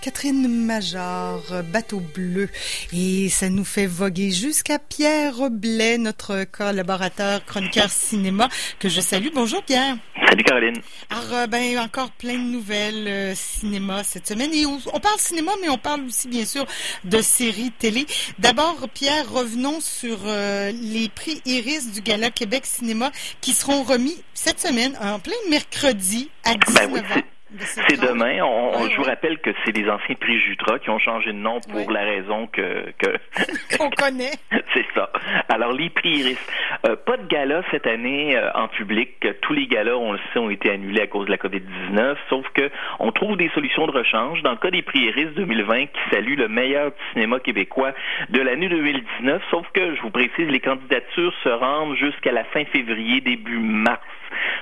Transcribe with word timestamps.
Catherine 0.00 0.48
Major, 0.48 1.42
Bateau 1.72 2.00
bleu. 2.00 2.48
Et 2.92 3.28
ça 3.28 3.48
nous 3.48 3.64
fait 3.64 3.86
voguer 3.86 4.30
jusqu'à 4.30 4.78
Pierre 4.78 5.50
Blais, 5.50 5.98
notre 5.98 6.44
collaborateur 6.44 7.44
chroniqueur 7.44 7.90
cinéma, 7.90 8.48
que 8.78 8.88
je 8.88 9.00
salue. 9.00 9.28
Bonjour 9.34 9.62
Pierre. 9.62 9.96
Salut 10.28 10.44
Caroline. 10.44 10.80
Alors, 11.10 11.32
euh, 11.32 11.46
ben, 11.46 11.78
encore 11.78 12.10
plein 12.10 12.34
de 12.34 12.50
nouvelles 12.50 13.08
euh, 13.08 13.34
cinéma 13.34 14.04
cette 14.04 14.28
semaine. 14.28 14.52
Et 14.52 14.66
on 14.66 15.00
parle 15.00 15.18
cinéma, 15.18 15.52
mais 15.62 15.68
on 15.68 15.78
parle 15.78 16.02
aussi, 16.02 16.28
bien 16.28 16.44
sûr, 16.44 16.66
de 17.04 17.22
séries 17.22 17.72
télé. 17.78 18.06
D'abord, 18.38 18.88
Pierre, 18.92 19.30
revenons 19.30 19.80
sur 19.80 20.18
euh, 20.26 20.70
les 20.72 21.08
prix 21.08 21.40
Iris 21.46 21.92
du 21.92 22.02
Gala 22.02 22.30
Québec 22.30 22.66
Cinéma 22.66 23.10
qui 23.40 23.54
seront 23.54 23.82
remis 23.82 24.16
cette 24.34 24.60
semaine, 24.60 24.98
en 25.00 25.18
plein 25.18 25.32
mercredi 25.48 26.30
à 26.44 26.54
19h. 26.54 27.02
Ben 27.02 27.22
c'est 27.56 28.00
demain. 28.00 28.42
On, 28.42 28.88
je 28.88 28.96
vous 28.96 29.04
rappelle 29.04 29.38
que 29.38 29.50
c'est 29.64 29.72
les 29.72 29.88
anciens 29.88 30.14
prix 30.16 30.38
Jutra 30.40 30.78
qui 30.78 30.90
ont 30.90 30.98
changé 30.98 31.32
de 31.32 31.38
nom 31.38 31.60
pour 31.60 31.90
la 31.90 32.04
raison 32.04 32.46
que 32.46 32.92
qu'on 33.78 33.90
connaît. 33.90 34.32
c'est 34.74 34.86
ça. 34.94 35.10
Alors 35.48 35.72
les 35.72 35.90
prix 35.90 36.10
Iris, 36.10 36.52
euh, 36.86 36.96
pas 36.96 37.16
de 37.16 37.26
gala 37.26 37.62
cette 37.70 37.86
année 37.86 38.36
euh, 38.36 38.50
en 38.54 38.68
public. 38.68 39.26
Tous 39.42 39.52
les 39.52 39.66
galas, 39.66 39.96
on 39.96 40.12
le 40.12 40.18
sait, 40.32 40.38
ont 40.38 40.50
été 40.50 40.70
annulés 40.70 41.02
à 41.02 41.06
cause 41.06 41.26
de 41.26 41.30
la 41.30 41.36
COVID-19. 41.36 42.16
Sauf 42.28 42.46
que 42.54 42.70
on 42.98 43.12
trouve 43.12 43.36
des 43.36 43.50
solutions 43.50 43.86
de 43.86 43.92
rechange. 43.92 44.42
Dans 44.42 44.52
le 44.52 44.56
cas 44.56 44.70
des 44.70 44.82
prix 44.82 45.00
Iris 45.00 45.34
2020, 45.34 45.86
qui 45.86 46.00
salue 46.10 46.36
le 46.36 46.48
meilleur 46.48 46.92
cinéma 47.12 47.40
québécois 47.40 47.92
de 48.30 48.40
l'année 48.40 48.68
2019. 48.68 49.42
Sauf 49.50 49.66
que 49.72 49.94
je 49.94 50.00
vous 50.02 50.10
précise, 50.10 50.48
les 50.48 50.60
candidatures 50.60 51.34
se 51.42 51.48
rendent 51.48 51.96
jusqu'à 51.96 52.32
la 52.32 52.44
fin 52.44 52.64
février, 52.66 53.20
début 53.20 53.58
mars 53.58 54.00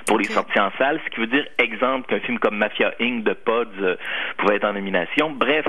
pour 0.05 0.17
les 0.17 0.25
sorties 0.25 0.59
en 0.59 0.71
salle, 0.77 0.99
ce 1.05 1.09
qui 1.09 1.19
veut 1.19 1.27
dire, 1.27 1.45
exemple, 1.57 2.07
qu'un 2.07 2.19
film 2.19 2.39
comme 2.39 2.57
Mafia 2.57 2.93
Inc. 3.01 3.23
de 3.23 3.33
Pods 3.33 3.65
euh, 3.81 3.95
pouvait 4.37 4.55
être 4.55 4.65
en 4.65 4.73
nomination. 4.73 5.31
Bref, 5.31 5.65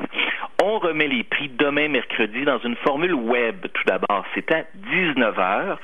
on 0.62 0.78
remet 0.78 1.08
les 1.08 1.24
prix 1.24 1.48
demain 1.48 1.88
mercredi 1.88 2.44
dans 2.44 2.58
une 2.58 2.76
formule 2.76 3.14
web 3.14 3.66
tout 3.72 3.82
d'abord. 3.86 4.24
C'est 4.34 4.52
à 4.52 4.64
19h. 4.92 5.76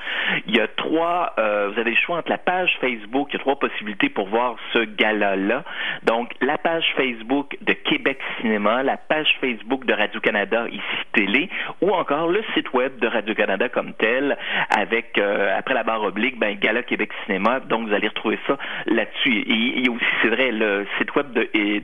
Il 0.47 0.56
y 0.56 0.61
a 0.61 0.69
trois, 0.69 1.34
euh, 1.39 1.70
vous 1.73 1.81
avez 1.81 1.91
le 1.91 1.97
choix 1.97 2.19
entre 2.19 2.31
la 2.31 2.39
page 2.39 2.70
Facebook, 2.81 3.28
il 3.31 3.34
y 3.34 3.37
a 3.37 3.41
trois 3.41 3.59
possibilités 3.59 4.09
pour 4.09 4.28
voir 4.28 4.56
ce 4.73 4.81
gala-là. 4.81 5.64
Donc, 6.05 6.33
la 6.41 6.59
page 6.59 6.84
Facebook 6.97 7.56
de 7.61 7.72
Québec 7.72 8.19
Cinéma, 8.41 8.83
la 8.83 8.97
page 8.97 9.28
Facebook 9.41 9.84
de 9.84 9.92
Radio-Canada, 9.92 10.67
ici 10.69 10.83
Télé, 11.12 11.48
ou 11.81 11.91
encore 11.91 12.28
le 12.28 12.42
site 12.55 12.72
web 12.72 12.98
de 12.98 13.06
Radio-Canada 13.06 13.69
comme 13.69 13.92
tel, 13.95 14.37
avec, 14.77 15.19
euh, 15.19 15.56
après 15.59 15.75
la 15.75 15.83
barre 15.83 16.03
oblique, 16.03 16.39
ben, 16.39 16.56
Gala 16.59 16.83
Québec 16.83 17.11
Cinéma. 17.25 17.61
Donc, 17.61 17.89
vous 17.89 17.95
allez 17.95 18.09
retrouver 18.09 18.39
ça 18.47 18.56
là-dessus. 18.87 19.39
Et 19.39 19.53
il 19.53 19.87
y 19.87 19.89
a 19.89 19.92
aussi, 19.92 20.05
c'est 20.22 20.28
vrai, 20.28 20.50
le 20.53 20.87
site 20.98 21.15
web 21.15 21.27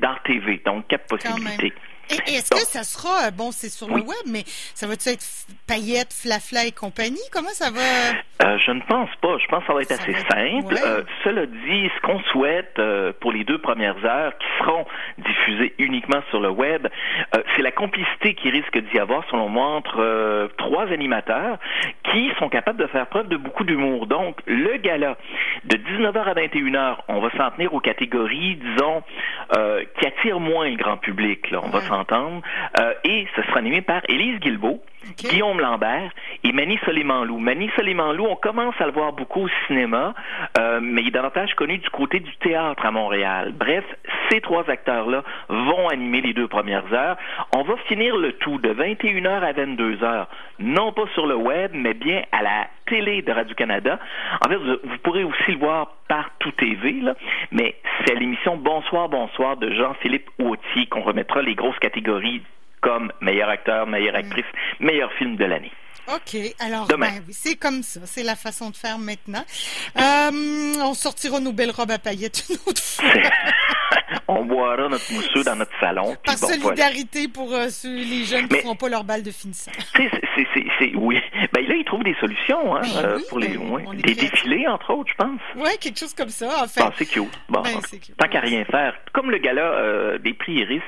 d'Art 0.01 0.23
TV. 0.23 0.61
Donc, 0.65 0.87
quatre 0.89 1.07
possibilités. 1.07 1.73
Et 2.11 2.35
est-ce 2.35 2.51
que 2.51 2.59
ça 2.59 2.83
sera, 2.83 3.29
euh, 3.29 3.31
bon, 3.31 3.53
c'est 3.53 3.69
sur 3.69 3.87
le 3.89 4.03
web, 4.03 4.27
mais 4.27 4.43
ça 4.75 4.87
va-tu 4.87 5.11
être 5.11 5.25
paillettes, 5.69 6.13
flafla 6.13 6.67
et 6.67 6.73
compagnie? 6.73 7.23
Comment 7.33 7.51
ça 7.51 7.71
va? 7.71 7.81
Euh, 7.81 8.59
je 8.59 8.73
ne 8.73 8.81
pense 8.83 9.11
pas. 9.23 9.39
Je 9.39 9.47
pense 9.47 9.61
que 9.61 9.67
ça 9.67 9.75
va 9.75 9.83
être 9.83 9.93
assez 9.93 10.15
simple. 10.15 10.75
Euh, 10.75 11.03
cela 11.23 11.47
dit, 11.47 11.91
ce 11.95 12.01
qu'on 12.03 12.19
souhaite 12.33 12.81
pour 13.21 13.33
les 13.33 13.45
deux 13.45 13.59
premières 13.59 14.05
heures 14.05 14.33
qui 14.39 14.47
seront 14.59 14.87
diffusées 15.19 15.75
uniquement 15.79 16.21
sur 16.31 16.41
le 16.41 16.51
web, 16.51 16.89
c'est 17.55 17.63
la 17.63 17.71
complicité 17.71 18.35
qui 18.35 18.51
risque 18.51 18.79
d'y 18.79 18.99
avoir, 18.99 19.25
selon 19.31 19.49
moi, 19.49 19.67
entre 19.67 20.51
trois 20.57 20.87
animateurs 20.87 21.59
qui 22.11 22.31
sont 22.39 22.49
capables 22.49 22.79
de 22.79 22.87
faire 22.87 23.07
preuve 23.07 23.29
de 23.29 23.37
beaucoup 23.37 23.65
d'humour. 23.65 24.07
Donc, 24.07 24.41
le 24.47 24.79
gala 24.79 25.17
de 25.65 25.77
19h 25.77 26.23
à 26.23 26.35
21h, 26.35 26.97
on 27.09 27.21
va 27.21 27.31
s'en 27.37 27.51
tenir 27.53 27.73
aux 27.75 27.81
catégories, 27.81 28.57
disons, 28.57 29.03
qui 29.99 30.07
attirent 30.07 30.41
moins 30.41 30.69
le 30.69 30.77
grand 30.77 30.97
public. 30.97 31.51
Là. 31.51 31.61
On 31.63 31.69
va 31.69 31.81
s'entendre. 32.01 32.43
et 33.05 33.27
ce 33.37 33.43
sera 33.43 33.59
animé 33.59 33.83
par 33.83 34.03
Élise 34.09 34.41
Guilbeault, 34.41 34.81
Guillaume 35.17 35.61
Lambert 35.61 36.13
et 36.45 36.53
Mani 36.53 36.79
Solimanlou. 36.85 37.39
Mani 37.39 37.71
Solimanlou, 37.77 38.27
on 38.27 38.37
commence 38.37 38.75
à 38.81 38.87
le 38.87 38.93
voir 38.93 39.13
beaucoup 39.13 39.45
au 39.45 39.49
cinéma, 39.67 40.15
euh, 40.59 40.81
mais 40.83 41.03
il 41.03 41.09
est 41.09 41.13
davantage 41.13 41.55
connu 41.55 41.79
du 41.79 41.89
côté 41.91 42.21
du 42.21 42.35
théâtre 42.37 42.85
à 42.85 42.91
Montréal. 42.91 43.53
Bref, 43.57 43.85
ces 44.31 44.41
trois 44.41 44.69
acteurs-là 44.69 45.23
vont 45.49 45.89
animer 45.89 46.21
les 46.21 46.33
deux 46.33 46.49
premières 46.49 46.93
heures. 46.93 47.17
On 47.55 47.63
va 47.63 47.77
finir 47.89 48.17
le 48.17 48.33
tout 48.35 48.59
de 48.59 48.73
21h 48.73 49.43
à 49.43 49.53
22h, 49.53 50.27
non 50.59 50.93
pas 50.93 51.07
sur 51.15 51.27
le 51.27 51.37
web, 51.37 51.73
mais 51.75 51.95
bien 51.95 52.23
à 52.33 52.43
la 52.43 52.67
télé 52.87 53.23
de 53.23 53.33
Radio-Canada. 53.33 53.99
En 54.45 54.49
fait, 54.49 54.57
vous, 54.57 54.99
pourrez 55.03 55.25
aussi 55.25 55.53
le 55.53 55.59
voir 55.59 55.95
partout 56.09 56.51
TV, 56.53 56.93
là, 57.01 57.15
mais 57.53 57.77
c'est 58.05 58.15
l'émission 58.15 58.57
Bonsoir, 58.57 59.09
Bonsoir 59.09 59.57
de 59.57 59.73
Jean-Philippe 59.73 60.29
Autier 60.39 60.87
qu'on 60.87 61.03
remettra 61.03 61.43
les 61.43 61.55
grosses 61.55 61.79
catégories 61.79 62.43
comme 62.81 63.13
meilleur 63.21 63.49
acteur, 63.49 63.87
meilleure 63.87 64.17
actrice, 64.17 64.47
meilleur 64.81 65.13
film 65.15 65.37
de 65.37 65.45
l'année. 65.45 65.73
OK. 66.09 66.37
Alors, 66.59 66.89
ben, 66.89 67.23
c'est 67.31 67.57
comme 67.57 67.83
ça. 67.83 68.01
C'est 68.05 68.23
la 68.23 68.35
façon 68.35 68.71
de 68.71 68.77
faire 68.77 68.99
maintenant. 68.99 69.45
Euh, 69.97 70.83
on 70.83 70.95
sortira 70.95 71.41
nos 71.41 71.53
belles 71.53 71.71
robes 71.71 71.91
à 71.91 71.99
paillettes 71.99 72.45
une 72.49 72.57
autre 72.67 72.83
fois. 72.83 73.05
on 74.29 74.45
boira 74.45 74.77
notre 74.89 75.13
mousseux 75.13 75.45
dans 75.45 75.57
notre 75.57 75.79
salon. 75.79 76.17
Par 76.25 76.37
solidarité 76.37 77.29
pour 77.29 77.53
euh, 77.53 77.69
les 77.85 78.25
jeunes 78.25 78.49
qui 78.49 78.57
ne 78.57 78.61
feront 78.61 78.77
pas 78.77 78.89
leur 78.89 79.05
balle 79.05 79.23
de 79.23 79.31
finissant. 79.31 79.71
C'est, 80.79 80.95
oui. 80.95 81.19
Ben 81.53 81.67
là, 81.67 81.75
ils 81.75 81.85
trouvent 81.85 82.03
des 82.03 82.17
solutions 82.19 82.75
hein, 82.75 82.81
ben 82.81 83.05
euh, 83.05 83.19
pour 83.29 83.39
les 83.39 83.49
ben, 83.49 83.95
Des 84.03 84.15
défilés, 84.15 84.67
entre 84.67 84.95
autres, 84.95 85.11
je 85.11 85.23
pense. 85.23 85.41
Oui, 85.57 85.71
quelque 85.79 85.99
chose 85.99 86.15
comme 86.15 86.31
ça. 86.31 86.65
En 86.65 86.67
fait. 86.67 86.83
c'est 86.97 87.07
cute. 87.07 87.29
Bon, 87.49 87.61
ben, 87.61 87.73
Tant 88.17 88.29
qu'à 88.29 88.41
rien 88.41 88.65
faire. 88.65 88.95
Comme 89.13 89.31
le 89.31 89.39
gala 89.39 90.19
des 90.19 90.33
prix 90.33 90.55
Iris, 90.55 90.83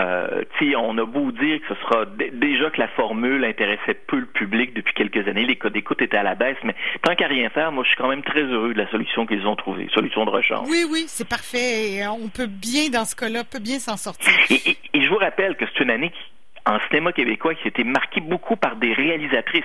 euh, 0.00 0.44
on 0.76 0.98
a 0.98 1.04
beau 1.04 1.30
dire 1.32 1.60
que 1.60 1.74
ce 1.74 1.80
sera 1.82 2.06
déjà 2.06 2.70
que 2.70 2.80
la 2.80 2.88
formule 2.88 3.44
intéressait 3.44 3.94
peu 3.94 4.18
le 4.18 4.26
public 4.26 4.74
depuis 4.74 4.94
quelques 4.94 5.26
années, 5.28 5.44
les 5.44 5.56
codes 5.56 5.72
d'écoute 5.72 6.00
étaient 6.02 6.16
à 6.16 6.22
la 6.22 6.34
baisse, 6.34 6.56
mais 6.64 6.74
tant 7.02 7.14
qu'à 7.14 7.26
rien 7.26 7.48
faire, 7.50 7.72
moi 7.72 7.84
je 7.84 7.88
suis 7.88 7.96
quand 7.96 8.08
même 8.08 8.22
très 8.22 8.42
heureux 8.42 8.74
de 8.74 8.78
la 8.78 8.90
solution 8.90 9.26
qu'ils 9.26 9.46
ont 9.46 9.56
trouvée, 9.56 9.88
solution 9.94 10.24
de 10.24 10.30
rechange. 10.30 10.68
Oui, 10.68 10.84
oui, 10.90 11.04
c'est 11.06 11.28
parfait. 11.28 12.02
Euh, 12.02 12.10
on 12.10 12.28
peut 12.28 12.46
bien, 12.46 12.90
dans 12.90 13.04
ce 13.04 13.16
cas-là, 13.16 13.44
peut 13.44 13.60
bien 13.60 13.78
s'en 13.78 13.96
sortir. 13.96 14.32
Et, 14.50 14.76
et, 14.94 15.02
je 15.02 15.08
vous 15.08 15.16
rappelle 15.16 15.56
que 15.56 15.64
c'est 15.66 15.82
une 15.82 15.90
année 15.90 16.10
qui 16.10 16.33
en 16.66 16.78
cinéma 16.88 17.12
québécois 17.12 17.54
qui 17.54 17.64
a 17.64 17.68
été 17.68 17.84
marqué 17.84 18.20
beaucoup 18.20 18.56
par 18.56 18.76
des 18.76 18.92
réalisatrices. 18.92 19.64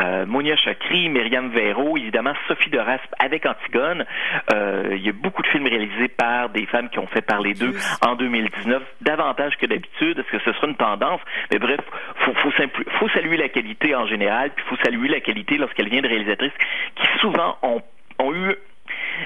Euh, 0.00 0.24
Monia 0.26 0.56
Chakri, 0.56 1.08
Myriam 1.08 1.50
Véro, 1.50 1.96
évidemment 1.96 2.32
Sophie 2.48 2.70
de 2.70 2.78
Raspe 2.78 3.14
avec 3.18 3.44
Antigone. 3.46 4.04
Euh, 4.52 4.94
il 4.96 5.04
y 5.04 5.08
a 5.08 5.12
beaucoup 5.12 5.42
de 5.42 5.48
films 5.48 5.66
réalisés 5.66 6.08
par 6.08 6.48
des 6.50 6.66
femmes 6.66 6.88
qui 6.88 6.98
ont 6.98 7.06
fait 7.06 7.20
parler 7.20 7.54
d'eux 7.54 7.74
en 8.06 8.14
2019, 8.14 8.82
davantage 9.00 9.56
que 9.56 9.66
d'habitude. 9.66 10.18
Est-ce 10.18 10.30
que 10.30 10.42
ce 10.44 10.52
sera 10.52 10.68
une 10.68 10.76
tendance? 10.76 11.20
Mais 11.52 11.58
bref, 11.58 11.80
faut, 12.24 12.34
faut, 12.34 12.50
faut 12.98 13.08
saluer 13.10 13.36
la 13.36 13.48
qualité 13.48 13.94
en 13.94 14.06
général, 14.06 14.50
puis 14.54 14.64
faut 14.68 14.82
saluer 14.84 15.08
la 15.08 15.20
qualité 15.20 15.58
lorsqu'elle 15.58 15.88
vient 15.88 16.02
de 16.02 16.08
réalisatrices 16.08 16.52
qui 16.96 17.06
souvent 17.20 17.56
ont, 17.62 17.82
ont 18.20 18.34
eu 18.34 18.54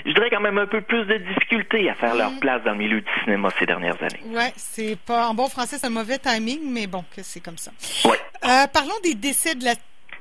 je 0.06 0.12
dirais 0.12 0.28
quand 0.30 0.40
même 0.40 0.58
un 0.58 0.66
peu 0.66 0.80
plus 0.80 1.04
de 1.04 1.18
difficultés 1.18 1.88
à 1.90 1.94
faire 1.94 2.14
leur 2.14 2.32
place 2.40 2.62
dans 2.64 2.72
le 2.72 2.78
milieu 2.78 3.00
du 3.00 3.10
cinéma 3.24 3.48
ces 3.58 3.66
dernières 3.66 4.00
années. 4.02 4.22
Oui, 4.26 4.44
c'est 4.56 4.98
pas 5.06 5.28
en 5.28 5.34
bon 5.34 5.48
français, 5.48 5.76
c'est 5.78 5.86
un 5.86 5.90
mauvais 5.90 6.18
timing, 6.18 6.60
mais 6.64 6.86
bon, 6.86 7.04
que 7.14 7.22
c'est 7.22 7.40
comme 7.40 7.58
ça. 7.58 7.70
Ouais. 8.04 8.18
Euh, 8.44 8.66
parlons 8.72 8.98
des 9.02 9.14
décès 9.14 9.54
de 9.54 9.64
la 9.64 9.74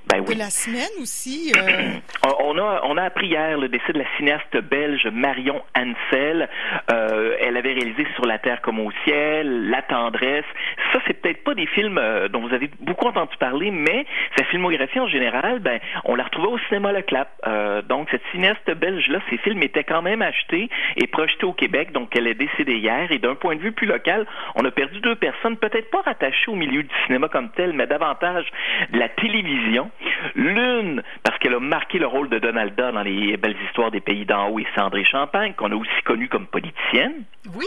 ben 0.08 0.24
oui. 0.26 0.36
De 0.36 0.40
la 0.40 0.50
semaine 0.50 0.84
aussi. 1.02 1.52
Euh... 1.56 1.94
On 2.50 2.58
a 2.58 2.82
on 2.84 2.96
a 2.96 3.04
appris 3.04 3.28
hier 3.28 3.58
le 3.58 3.68
décès 3.68 3.92
de 3.92 4.00
la 4.00 4.06
cinéaste 4.16 4.58
belge 4.70 5.06
Marion 5.08 5.62
Ansel. 5.76 6.48
Euh, 6.92 7.36
elle 7.42 7.58
avait 7.58 7.74
réalisé 7.74 8.08
Sur 8.16 8.26
la 8.26 8.38
terre 8.40 8.62
comme 8.62 8.80
au 8.80 8.90
ciel, 9.04 9.70
La 9.70 9.82
tendresse. 9.82 10.46
Ça 10.94 11.00
c'est 11.06 11.22
peut-être 11.22 11.44
pas 11.44 11.54
des 11.54 11.66
films 11.66 11.98
euh, 11.98 12.30
dont 12.30 12.40
vous 12.40 12.54
avez 12.54 12.70
beaucoup 12.80 13.08
entendu 13.08 13.36
parler, 13.38 13.70
mais 13.70 14.06
sa 14.38 14.46
filmographie 14.46 15.00
en 15.00 15.08
général, 15.08 15.60
ben 15.60 15.80
on 16.06 16.16
l'a 16.16 16.24
retrouvée 16.24 16.48
au 16.48 16.58
cinéma 16.70 16.94
Le 16.94 17.02
Clap. 17.02 17.30
Euh, 17.46 17.82
donc 17.82 18.08
cette 18.12 18.24
cinéaste 18.32 18.72
belge 18.72 19.08
là, 19.10 19.20
ses 19.30 19.38
films 19.40 19.62
étaient 19.62 19.84
quand 19.84 20.02
même 20.02 20.22
achetés 20.22 20.70
et 20.96 21.08
projetés 21.08 21.46
au 21.46 21.54
Québec. 21.54 21.92
Donc 21.92 22.16
elle 22.16 22.28
est 22.28 22.34
décédée 22.34 22.78
hier 22.78 23.12
et 23.12 23.20
d'un 23.20 23.36
point 23.36 23.58
de 23.58 23.62
vue 23.62 23.74
plus 23.74 23.88
local, 23.88 24.26
on 24.56 24.64
a 24.64 24.72
perdu 24.72 25.02
deux 25.02 25.16
personnes, 25.16 25.58
peut-être 25.58 25.92
pas 25.92 26.02
rattachées 26.02 26.50
au 26.50 26.56
milieu 26.56 26.84
du 26.84 26.96
cinéma 27.06 27.28
comme 27.28 27.50
tel, 27.52 27.74
mais 27.74 27.88
davantage 27.88 28.46
de 28.92 29.00
la 29.00 29.10
télévision. 29.10 29.92
L'une, 30.36 31.04
parce 31.24 31.38
qu'elle 31.40 31.54
a 31.54 31.60
marqué 31.60 32.00
le 32.00 32.08
rôle 32.08 32.30
de 32.30 32.40
Donalda 32.40 32.92
dans 32.92 33.02
les 33.02 33.38
belles 33.38 33.58
histoires 33.68 33.92
des 33.92 34.02
pays 34.02 34.26
d'en 34.26 34.50
haut 34.50 34.60
et 34.60 34.68
Sandré 34.76 35.04
Champagne, 35.04 35.54
qu'on 35.56 35.72
a 35.72 35.76
aussi 35.76 36.02
connue 36.06 36.30
comme 36.30 36.48
politicienne. 36.48 37.24
Oui. 37.56 37.66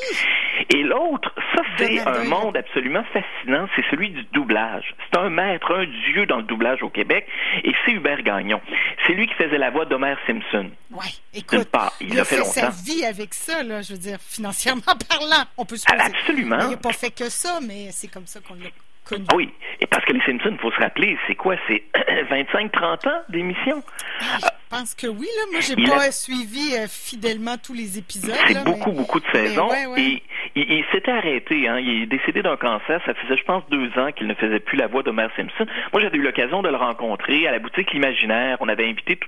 Et 0.68 0.82
l'autre, 0.82 1.34
ça 1.54 1.62
c'est 1.78 2.06
un 2.06 2.24
monde 2.24 2.56
absolument 2.56 3.04
fascinant, 3.12 3.66
c'est 3.74 3.84
celui 3.90 4.10
du 4.10 4.22
doublage. 4.32 4.94
C'est 5.10 5.18
un 5.18 5.30
maître, 5.30 5.74
un 5.74 5.86
dieu 6.12 6.26
dans 6.26 6.36
le 6.36 6.42
doublage 6.42 6.82
au 6.82 6.90
Québec, 6.90 7.26
et 7.64 7.72
c'est 7.84 7.92
Hubert 7.92 8.22
Gagnon. 8.22 8.60
C'est 9.06 9.14
lui 9.14 9.26
qui 9.26 9.34
faisait 9.34 9.58
la 9.58 9.70
voix 9.70 9.86
d'Homer 9.86 10.14
Simpson. 10.26 10.70
Oui, 10.90 11.20
écoute, 11.34 11.68
il, 12.00 12.18
a, 12.18 12.24
fait, 12.24 12.44
sa 12.44 12.70
vie 12.70 13.04
avec 13.04 13.32
ça, 13.34 13.62
là, 13.62 13.82
je 13.82 13.92
veux 13.92 13.98
dire, 13.98 14.18
financièrement 14.20 14.82
parlant, 15.08 15.44
on 15.56 15.64
peut 15.64 15.76
se 15.76 15.86
poser. 15.86 16.02
Absolument. 16.02 16.58
Il 16.62 16.70
n'a 16.70 16.76
pas 16.76 16.92
fait 16.92 17.10
que 17.10 17.28
ça, 17.28 17.60
mais 17.66 17.88
c'est 17.90 18.08
comme 18.08 18.26
ça 18.26 18.40
qu'on 18.40 18.54
l'a 18.54 18.70
ah 19.12 19.34
oui, 19.34 19.52
et 19.80 19.86
parce 19.86 20.04
que 20.04 20.12
les 20.12 20.20
Simpsons, 20.20 20.50
il 20.52 20.58
faut 20.58 20.70
se 20.70 20.78
rappeler, 20.80 21.16
c'est 21.26 21.34
quoi? 21.34 21.56
C'est 21.68 21.82
25-30 22.30 23.08
ans 23.08 23.22
d'émission? 23.28 23.82
je 24.20 24.46
pense 24.68 24.94
que 24.94 25.08
oui. 25.08 25.26
Là. 25.36 25.42
Moi, 25.50 25.60
j'ai 25.60 25.74
pas 25.74 26.12
suivi 26.12 26.76
euh, 26.76 26.86
fidèlement 26.88 27.56
tous 27.58 27.74
les 27.74 27.98
épisodes. 27.98 28.36
C'est 28.46 28.64
beaucoup, 28.64 28.92
beaucoup 28.92 29.18
de 29.18 29.26
saisons. 29.32 29.70
Et 29.96 30.22
il, 30.54 30.84
s'était 30.92 31.10
arrêté. 31.10 31.68
Hein. 31.68 31.78
Il 31.78 32.02
est 32.02 32.06
décédé 32.06 32.42
d'un 32.42 32.56
cancer. 32.56 33.00
Ça 33.04 33.14
faisait, 33.14 33.36
je 33.36 33.44
pense, 33.44 33.68
deux 33.70 33.90
ans 33.98 34.10
qu'il 34.12 34.26
ne 34.26 34.34
faisait 34.34 34.60
plus 34.60 34.76
la 34.76 34.86
voix 34.86 35.02
d'Homer 35.02 35.28
Simpson. 35.36 35.66
Moi, 35.92 36.02
j'avais 36.02 36.18
eu 36.18 36.22
l'occasion 36.22 36.62
de 36.62 36.68
le 36.68 36.76
rencontrer 36.76 37.46
à 37.46 37.52
la 37.52 37.58
boutique 37.58 37.92
L'Imaginaire. 37.92 38.56
On 38.60 38.68
avait 38.68 38.88
invité 38.88 39.18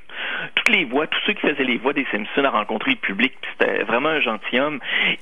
toutes 0.55 0.69
les 0.69 0.85
voix, 0.85 1.07
tous 1.07 1.19
ceux 1.27 1.33
qui 1.33 1.43
faisaient 1.43 1.65
les 1.65 1.79
voix 1.79 1.93
des 1.93 2.07
Simpsons 2.11 2.45
à 2.45 2.51
rencontrer 2.51 2.93
le 2.93 2.97
public. 2.97 3.33
C'était 3.53 3.83
vraiment 3.85 4.11
un 4.11 4.21
gentilhomme. 4.21 4.81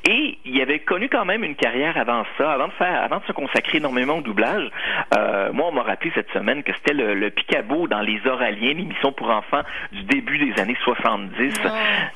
Et 0.08 0.38
il 0.44 0.61
avait 0.61 0.81
connu 0.81 1.08
quand 1.08 1.25
même 1.25 1.44
une 1.44 1.56
carrière 1.56 1.97
avant 1.97 2.25
ça, 2.38 2.52
avant 2.52 2.69
de 2.69 2.73
faire, 2.73 3.02
avant 3.02 3.19
de 3.19 3.25
se 3.25 3.32
consacrer 3.32 3.79
énormément 3.79 4.19
au 4.19 4.23
doublage. 4.23 4.69
Euh, 5.17 5.52
moi, 5.52 5.69
on 5.69 5.73
m'a 5.73 5.82
rappelé 5.82 6.12
cette 6.14 6.31
semaine 6.32 6.62
que 6.62 6.73
c'était 6.75 6.94
le, 6.94 7.14
le 7.14 7.31
Picabo 7.31 7.88
dans 7.88 8.00
Les 8.00 8.20
Oraliens, 8.26 8.75
l'émission 8.75 9.12
pour 9.12 9.31
enfants 9.31 9.62
du 9.93 10.02
début 10.05 10.38
des 10.38 10.61
années 10.61 10.76
70. 10.85 11.55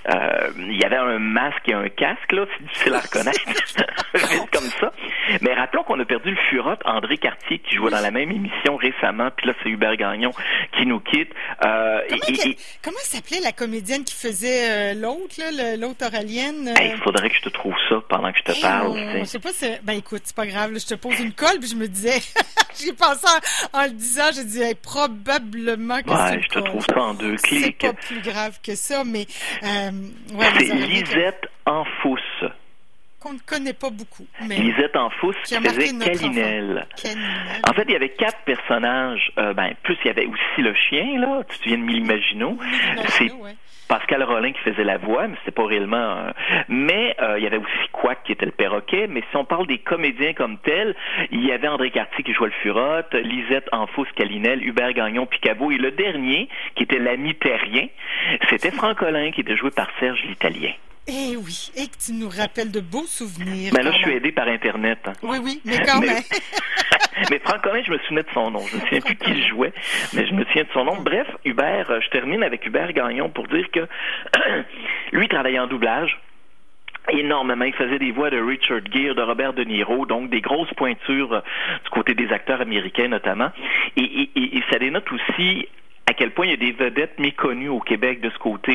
Euh, 0.08 0.50
il 0.58 0.80
y 0.80 0.84
avait 0.84 0.96
un 0.96 1.18
masque 1.18 1.68
et 1.68 1.74
un 1.74 1.88
casque, 1.88 2.32
là, 2.32 2.44
c'est 2.56 2.64
difficile 2.64 2.94
à 2.94 3.00
reconnaître. 3.00 3.40
comme 4.52 4.70
ça. 4.80 4.92
Mais 5.40 5.54
rappelons 5.54 5.82
qu'on 5.84 5.98
a 5.98 6.04
perdu 6.04 6.30
le 6.30 6.36
furotte 6.50 6.80
André 6.84 7.18
Cartier 7.18 7.58
qui 7.58 7.76
jouait 7.76 7.90
dans 7.90 8.00
la 8.00 8.10
même 8.10 8.30
émission 8.30 8.76
récemment, 8.76 9.30
puis 9.36 9.46
là 9.46 9.54
c'est 9.62 9.68
Hubert 9.68 9.96
Gagnon 9.96 10.30
qui 10.76 10.86
nous 10.86 11.00
quitte. 11.00 11.30
Euh, 11.64 12.00
comment, 12.82 12.96
s'appelait 13.02 13.40
la 13.40 13.52
comédienne 13.52 14.04
qui 14.04 14.14
faisait 14.14 14.92
euh, 14.92 14.94
l'autre, 14.94 15.36
l'autre 15.78 16.06
oralienne? 16.06 16.74
Il 16.80 16.98
faudrait 16.98 17.30
que 17.30 17.36
je 17.36 17.42
te 17.42 17.48
trouve 17.48 17.74
ça 17.88 17.96
pendant 18.08 18.32
que 18.32 18.38
je 18.38 18.52
te 18.52 18.60
parle. 18.60 18.96
je 19.18 19.24
sais 19.24 19.38
pas 19.38 19.50
ben 19.82 19.94
écoute, 19.94 20.22
c'est 20.24 20.36
pas 20.36 20.46
grave, 20.46 20.72
je 20.78 20.86
te 20.86 20.94
pose 20.94 21.18
une 21.20 21.32
colle, 21.32 21.58
puis 21.60 21.68
je 21.68 21.76
me 21.76 21.86
disais, 21.86 22.20
j'ai 22.80 22.92
pensé 22.92 23.26
en, 23.72 23.84
le 23.84 23.90
disant, 23.90 24.30
je 24.34 24.42
disais 24.42 24.74
probablement 24.74 26.00
que 26.02 26.10
ouais, 26.10 26.42
je 26.42 26.48
te 26.48 26.58
trouve 26.60 26.84
ça 26.84 27.00
en 27.00 27.14
deux 27.14 27.36
clics. 27.36 27.76
C'est 27.80 27.92
pas 27.92 27.94
plus 27.94 28.20
grave 28.20 28.58
que 28.62 28.74
ça, 28.74 29.04
mais 29.04 29.26
euh, 29.62 29.90
c'est 30.58 30.74
Lisette 30.74 31.46
Enfousse 31.66 32.44
qu'on 33.24 33.32
ne 33.32 33.38
connaît 33.38 33.72
pas 33.72 33.88
beaucoup. 33.88 34.26
Mais 34.46 34.56
Lisette 34.56 34.96
Enfousse 34.96 35.36
qui, 35.44 35.54
faisait 35.54 35.96
Calinel. 35.98 36.86
En 37.66 37.72
fait, 37.72 37.84
il 37.88 37.92
y 37.92 37.96
avait 37.96 38.10
quatre 38.10 38.38
personnages. 38.44 39.32
Euh, 39.38 39.54
ben, 39.54 39.72
plus 39.82 39.96
il 40.04 40.08
y 40.08 40.10
avait 40.10 40.26
aussi 40.26 40.62
le 40.62 40.74
chien, 40.74 41.18
là. 41.18 41.42
Tu 41.48 41.58
te 41.58 41.64
viens 41.64 41.78
de 41.78 41.84
Milimagino? 41.84 42.58
C'est 43.08 43.32
Pascal 43.88 44.22
Rollin 44.22 44.52
qui 44.52 44.60
faisait 44.60 44.84
la 44.84 44.98
voix, 44.98 45.26
mais 45.26 45.36
c'était 45.40 45.52
pas 45.52 45.66
réellement. 45.66 46.32
Mais 46.68 47.16
euh, 47.20 47.38
il 47.38 47.44
y 47.44 47.46
avait 47.46 47.58
aussi 47.58 47.88
Quack 47.92 48.24
qui 48.24 48.32
était 48.32 48.46
le 48.46 48.52
perroquet. 48.52 49.06
Mais 49.08 49.22
si 49.30 49.36
on 49.36 49.44
parle 49.44 49.66
des 49.66 49.78
comédiens 49.78 50.34
comme 50.34 50.58
tels, 50.58 50.94
il 51.30 51.44
y 51.44 51.52
avait 51.52 51.68
André 51.68 51.90
Cartier 51.90 52.24
qui 52.24 52.34
jouait 52.34 52.48
le 52.48 52.54
Furotte, 52.62 53.14
Lisette 53.14 53.68
Enfous 53.72 54.06
Calinel, 54.16 54.62
Hubert 54.66 54.92
Gagnon 54.92 55.26
Picabo 55.26 55.70
et 55.70 55.78
le 55.78 55.92
dernier 55.92 56.48
qui 56.74 56.82
était 56.82 56.98
l'ami 56.98 57.34
terrien, 57.36 57.86
c'était 58.50 58.70
Franck 58.70 58.98
Collin 58.98 59.30
qui 59.30 59.40
était 59.40 59.56
joué 59.56 59.70
par 59.70 59.88
Serge 59.98 60.22
l'Italien. 60.24 60.72
Eh 61.06 61.36
oui, 61.36 61.70
et 61.76 61.86
que 61.86 61.98
tu 62.02 62.12
nous 62.12 62.30
rappelles 62.30 62.70
de 62.70 62.80
beaux 62.80 63.06
souvenirs. 63.06 63.72
Mais 63.74 63.82
ben 63.82 63.84
là, 63.84 63.92
je 63.92 63.98
suis 63.98 64.12
aidé 64.12 64.32
par 64.32 64.48
Internet. 64.48 64.98
Hein. 65.04 65.12
Oui, 65.22 65.36
oui, 65.42 65.60
mais 65.66 65.78
quand 65.84 66.00
même. 66.00 66.22
mais 67.30 67.38
Franck 67.40 67.60
Collin, 67.62 67.82
je 67.86 67.92
me 67.92 67.98
souvenais 67.98 68.22
de 68.22 68.30
son 68.32 68.50
nom. 68.50 68.60
Je 68.60 68.76
ne 68.76 68.80
me 68.80 68.86
souviens 68.86 69.00
plus 69.02 69.16
qui 69.16 69.30
il 69.32 69.46
jouait, 69.46 69.72
mais 70.14 70.26
je 70.26 70.32
me 70.32 70.44
souviens 70.46 70.62
de 70.62 70.68
son 70.72 70.84
nom. 70.84 70.96
Bref, 71.02 71.26
Hubert, 71.44 71.90
euh, 71.90 72.00
je 72.00 72.08
termine 72.08 72.42
avec 72.42 72.64
Hubert 72.64 72.94
Gagnon 72.94 73.28
pour 73.28 73.46
dire 73.48 73.70
que 73.70 73.86
lui 75.12 75.28
travaillait 75.28 75.58
en 75.58 75.66
doublage 75.66 76.18
énormément. 77.10 77.66
Il 77.66 77.74
faisait 77.74 77.98
des 77.98 78.10
voix 78.10 78.30
de 78.30 78.40
Richard 78.40 78.80
Gere, 78.90 79.14
de 79.14 79.20
Robert 79.20 79.52
De 79.52 79.62
Niro, 79.62 80.06
donc 80.06 80.30
des 80.30 80.40
grosses 80.40 80.72
pointures 80.72 81.34
euh, 81.34 81.40
du 81.84 81.90
côté 81.90 82.14
des 82.14 82.32
acteurs 82.32 82.62
américains 82.62 83.08
notamment. 83.08 83.50
Et, 83.98 84.30
et 84.34 84.62
ça 84.70 84.78
dénote 84.78 85.12
aussi 85.12 85.68
à 86.06 86.12
quel 86.12 86.30
point 86.32 86.46
il 86.46 86.50
y 86.50 86.54
a 86.54 86.56
des 86.56 86.72
vedettes 86.72 87.18
méconnues 87.18 87.68
au 87.68 87.80
Québec 87.80 88.20
de 88.20 88.30
ce 88.30 88.38
côté. 88.38 88.72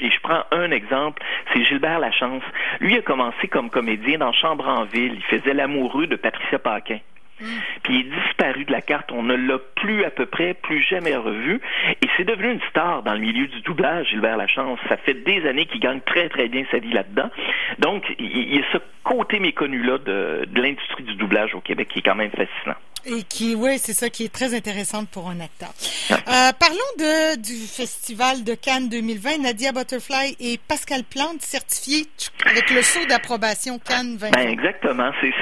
Et 0.00 0.10
je 0.10 0.20
prends 0.22 0.44
un 0.52 0.70
exemple, 0.70 1.22
c'est 1.52 1.64
Gilbert 1.64 1.98
Lachance. 1.98 2.42
Lui 2.80 2.96
a 2.96 3.02
commencé 3.02 3.48
comme 3.48 3.70
comédien 3.70 4.18
dans 4.18 4.32
Chambre 4.32 4.68
en 4.68 4.84
ville. 4.84 5.14
Il 5.16 5.24
faisait 5.24 5.54
l'amoureux 5.54 6.06
de 6.06 6.16
Patricia 6.16 6.58
Paquin. 6.58 7.00
Mm. 7.40 7.44
Puis 7.82 7.94
il 7.94 8.00
est 8.00 8.20
disparu 8.20 8.64
de 8.64 8.72
la 8.72 8.80
carte. 8.80 9.10
On 9.12 9.22
ne 9.22 9.34
l'a 9.34 9.58
plus 9.76 10.04
à 10.04 10.10
peu 10.10 10.26
près, 10.26 10.54
plus 10.54 10.80
jamais 10.82 11.16
revu. 11.16 11.60
Et 12.02 12.06
c'est 12.16 12.24
devenu 12.24 12.52
une 12.52 12.60
star 12.70 13.02
dans 13.02 13.14
le 13.14 13.20
milieu 13.20 13.46
du 13.46 13.60
doublage, 13.62 14.08
Gilbert 14.08 14.36
Lachance. 14.36 14.78
Ça 14.88 14.96
fait 14.96 15.14
des 15.14 15.46
années 15.46 15.66
qu'il 15.66 15.80
gagne 15.80 16.00
très, 16.00 16.28
très 16.28 16.48
bien 16.48 16.64
sa 16.70 16.78
vie 16.78 16.92
là-dedans. 16.92 17.30
Donc, 17.78 18.04
il 18.18 18.54
y 18.54 18.58
a 18.58 18.62
ce 18.72 18.78
côté 19.04 19.40
méconnu-là 19.40 19.98
de, 19.98 20.46
de 20.48 20.62
l'industrie 20.62 21.04
du 21.04 21.14
doublage 21.14 21.54
au 21.54 21.60
Québec 21.60 21.88
qui 21.88 22.00
est 22.00 22.02
quand 22.02 22.14
même 22.14 22.30
fascinant. 22.30 22.76
Et 23.06 23.22
qui, 23.22 23.54
oui, 23.54 23.78
c'est 23.78 23.92
ça 23.92 24.10
qui 24.10 24.24
est 24.24 24.32
très 24.32 24.54
intéressant 24.54 25.04
pour 25.04 25.28
un 25.28 25.40
acteur. 25.40 25.70
Euh, 26.10 26.52
parlons 26.58 26.92
de, 26.98 27.40
du 27.40 27.66
Festival 27.66 28.44
de 28.44 28.54
Cannes 28.54 28.88
2020. 28.88 29.42
Nadia 29.42 29.72
Butterfly 29.72 30.36
et 30.40 30.58
Pascal 30.68 31.02
Plante 31.04 31.40
certifiés 31.40 32.06
avec 32.44 32.70
le 32.70 32.82
saut 32.82 33.06
d'approbation 33.08 33.78
Cannes 33.78 34.16
2020. 34.16 34.30
Ben 34.32 34.48
exactement. 34.48 35.10
C'est, 35.20 35.32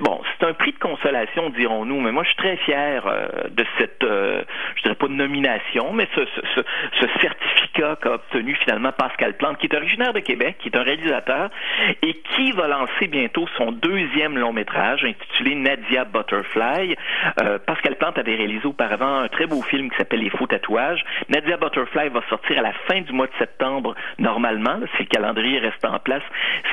bon, 0.00 0.20
c'est 0.38 0.46
un 0.46 0.54
prix 0.54 0.72
de 0.72 0.78
consolation, 0.78 1.50
dirons-nous, 1.50 2.00
mais 2.00 2.12
moi, 2.12 2.24
je 2.24 2.28
suis 2.28 2.36
très 2.36 2.56
fier 2.58 3.06
euh, 3.06 3.48
de 3.50 3.64
cette, 3.78 4.02
euh, 4.04 4.42
je 4.76 4.82
dirais 4.82 4.94
pas 4.94 5.08
de 5.08 5.12
nomination, 5.12 5.92
mais 5.92 6.08
ce, 6.14 6.20
ce, 6.54 6.60
ce, 7.00 7.06
certificat 7.20 7.96
qu'a 8.02 8.12
obtenu 8.14 8.54
finalement 8.56 8.92
Pascal 8.92 9.36
Plante, 9.36 9.58
qui 9.58 9.66
est 9.66 9.74
originaire 9.74 10.12
de 10.12 10.20
Québec, 10.20 10.56
qui 10.58 10.68
est 10.68 10.76
un 10.76 10.82
réalisateur 10.82 11.50
et 12.02 12.14
qui 12.14 12.52
va 12.52 12.68
lancer 12.68 13.06
bientôt 13.08 13.46
son 13.56 13.72
deuxième 13.72 14.36
long 14.36 14.52
métrage 14.52 15.04
intitulé 15.04 15.54
Nadia 15.54 16.04
Butterfly. 16.04 16.87
Euh, 17.42 17.58
Pascal 17.58 17.96
Plante 17.96 18.18
avait 18.18 18.36
réalisé 18.36 18.64
auparavant 18.66 19.20
un 19.20 19.28
très 19.28 19.46
beau 19.46 19.62
film 19.62 19.90
qui 19.90 19.96
s'appelle 19.96 20.20
Les 20.20 20.30
faux 20.30 20.46
tatouages. 20.46 21.04
Nadia 21.28 21.56
Butterfly 21.56 22.08
va 22.10 22.22
sortir 22.28 22.58
à 22.58 22.62
la 22.62 22.72
fin 22.86 23.00
du 23.00 23.12
mois 23.12 23.26
de 23.26 23.32
septembre 23.38 23.94
normalement, 24.18 24.78
si 24.96 25.02
le 25.02 25.08
calendrier 25.08 25.58
reste 25.58 25.84
en 25.84 25.98
place. 25.98 26.22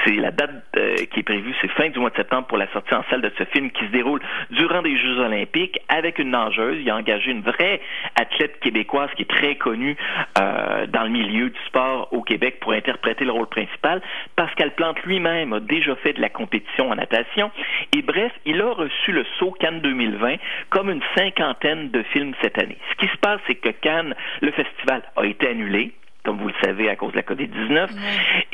C'est 0.04 0.16
la 0.16 0.32
date 0.32 0.64
euh, 0.78 0.96
qui 1.12 1.20
est 1.20 1.24
prévue, 1.24 1.54
c'est 1.62 1.72
fin 1.72 1.90
du 1.90 2.00
mois 2.00 2.10
de 2.10 2.16
septembre 2.16 2.48
pour 2.48 2.58
la 2.58 2.72
sortie 2.72 2.94
en 2.94 3.04
salle 3.10 3.22
de 3.22 3.32
ce 3.38 3.44
film 3.46 3.72
qui 3.72 3.86
se 3.86 3.92
déroule 3.92 4.22
durant 4.52 4.82
des 4.82 4.98
Jeux 4.98 5.20
olympiques 5.20 5.80
avec 5.90 6.20
une 6.20 6.32
nageuse. 6.32 6.78
Il 6.80 6.90
a 6.90 6.96
engagé 6.96 7.32
une 7.32 7.42
vraie 7.42 7.82
athlète 8.20 8.60
québécoise 8.60 9.10
qui 9.16 9.24
est 9.24 9.30
très 9.30 9.56
connue 9.56 9.96
euh, 10.40 10.88
dans 10.88 11.04
le 11.04 11.10
milieu 11.10 11.50
du 11.50 11.60
sport 11.68 12.10
au 12.12 12.22
Québec 12.22 12.60
pour 12.60 12.74
interpréter 12.74 13.26
le 13.26 13.32
rôle 13.32 13.48
principal. 13.48 14.02
Pascal 14.36 14.72
Plante 14.72 15.02
lui-même 15.04 15.54
a 15.54 15.60
déjà 15.60 15.96
fait 15.98 16.14
de 16.14 16.22
la 16.22 16.30
compétition 16.30 16.92
en 16.92 16.96
natation. 16.96 17.52
Et 17.96 18.02
bref, 18.02 18.32
il 18.46 18.62
a 18.62 18.72
reçu 18.72 19.12
le 19.12 19.26
saut 19.38 19.52
Cannes 19.52 19.82
2020 20.06 20.36
comme 20.70 20.90
une 20.90 21.02
cinquantaine 21.16 21.92
de 21.92 22.04
films 22.04 22.34
cette 22.42 22.58
année. 22.58 22.78
Ce 22.92 22.96
qui 22.98 23.12
se 23.12 23.18
passe, 23.18 23.40
c'est 23.48 23.56
que 23.56 23.70
Cannes, 23.70 24.16
le 24.42 24.52
festival, 24.52 25.04
a 25.16 25.26
été 25.26 25.48
annulé 25.48 25.94
comme 26.26 26.40
vous 26.40 26.48
le 26.48 26.56
savez, 26.62 26.90
à 26.90 26.96
cause 26.96 27.12
de 27.12 27.18
la 27.18 27.24
COVID-19. 27.24 27.90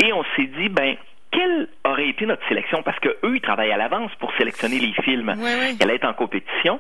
Et 0.04 0.14
on 0.14 0.24
s'est 0.36 0.50
dit, 0.58 0.70
ben, 0.70 0.96
quelle 1.32 1.70
aurait 1.86 2.10
été 2.10 2.26
notre 2.26 2.46
sélection? 2.48 2.84
Parce 2.84 3.00
que 3.00 3.10
eux, 3.24 3.36
ils 3.36 3.42
travaillent 3.42 3.72
à 3.72 3.78
l'avance 3.78 4.12
pour 4.20 4.34
sélectionner 4.36 4.80
les 4.80 4.94
films. 5.02 5.34
Elle 5.80 5.90
est 5.90 6.06
en 6.06 6.14
compétition. 6.14 6.80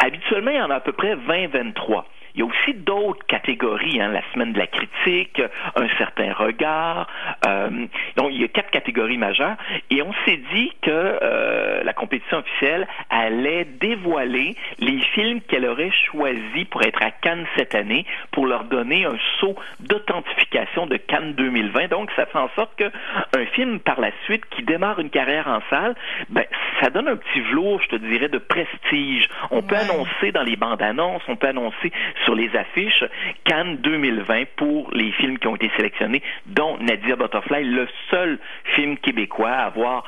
Habituellement, 0.00 0.50
il 0.50 0.56
y 0.56 0.60
en 0.60 0.70
a 0.70 0.76
à 0.76 0.80
peu 0.80 0.92
près 0.92 1.14
20-23. 1.14 2.02
Il 2.34 2.40
y 2.40 2.42
a 2.42 2.46
aussi 2.46 2.74
d'autres 2.74 3.24
catégories, 3.26 4.00
hein, 4.00 4.08
la 4.08 4.22
semaine 4.32 4.52
de 4.52 4.58
la 4.58 4.66
critique, 4.66 5.40
un 5.76 5.88
certain 5.98 6.32
regard. 6.32 7.06
Euh, 7.46 7.86
donc, 8.16 8.30
il 8.32 8.40
y 8.40 8.44
a 8.44 8.48
quatre 8.48 8.70
catégories 8.70 9.18
majeures. 9.18 9.56
Et 9.90 10.02
on 10.02 10.12
s'est 10.24 10.40
dit 10.52 10.72
que 10.82 10.90
euh, 10.90 11.84
la 11.84 11.92
compétition 11.92 12.38
officielle 12.38 12.88
allait 13.08 13.64
dévoiler 13.64 14.56
les 14.80 14.98
films 15.14 15.42
qu'elle 15.42 15.64
aurait 15.64 15.92
choisis 16.10 16.64
pour 16.70 16.82
être 16.82 17.00
à 17.02 17.12
Cannes 17.12 17.46
cette 17.56 17.76
année, 17.76 18.04
pour 18.32 18.46
leur 18.46 18.64
donner 18.64 19.04
un 19.04 19.16
saut 19.38 19.54
d'authentification 19.78 20.86
de 20.86 20.96
Cannes 20.96 21.34
2020. 21.34 21.88
Donc, 21.88 22.10
ça 22.16 22.26
fait 22.26 22.38
en 22.38 22.48
sorte 22.56 22.74
que 22.76 22.90
un 23.36 23.46
film 23.52 23.78
par 23.78 24.00
la 24.00 24.10
suite 24.24 24.44
qui 24.50 24.64
démarre 24.64 24.98
une 24.98 25.10
carrière 25.10 25.46
en 25.46 25.60
salle, 25.70 25.94
ben, 26.30 26.44
ça 26.80 26.90
donne 26.90 27.06
un 27.06 27.16
petit 27.16 27.40
velours, 27.42 27.80
je 27.82 27.90
te 27.90 27.96
dirais, 27.96 28.28
de 28.28 28.38
prestige. 28.38 29.28
On 29.52 29.62
peut 29.62 29.76
annoncer 29.76 30.32
dans 30.32 30.42
les 30.42 30.56
bandes 30.56 30.82
annonces, 30.82 31.22
on 31.28 31.36
peut 31.36 31.48
annoncer 31.48 31.92
sur 32.24 32.34
les 32.34 32.54
affiches 32.56 33.04
Cannes 33.44 33.76
2020 33.78 34.44
pour 34.56 34.90
les 34.92 35.12
films 35.12 35.38
qui 35.38 35.46
ont 35.46 35.56
été 35.56 35.70
sélectionnés, 35.76 36.22
dont 36.46 36.78
Nadia 36.78 37.16
Butterfly, 37.16 37.64
le 37.64 37.88
seul 38.10 38.38
film 38.74 38.96
québécois 38.98 39.50
à 39.50 39.66
avoir 39.66 40.04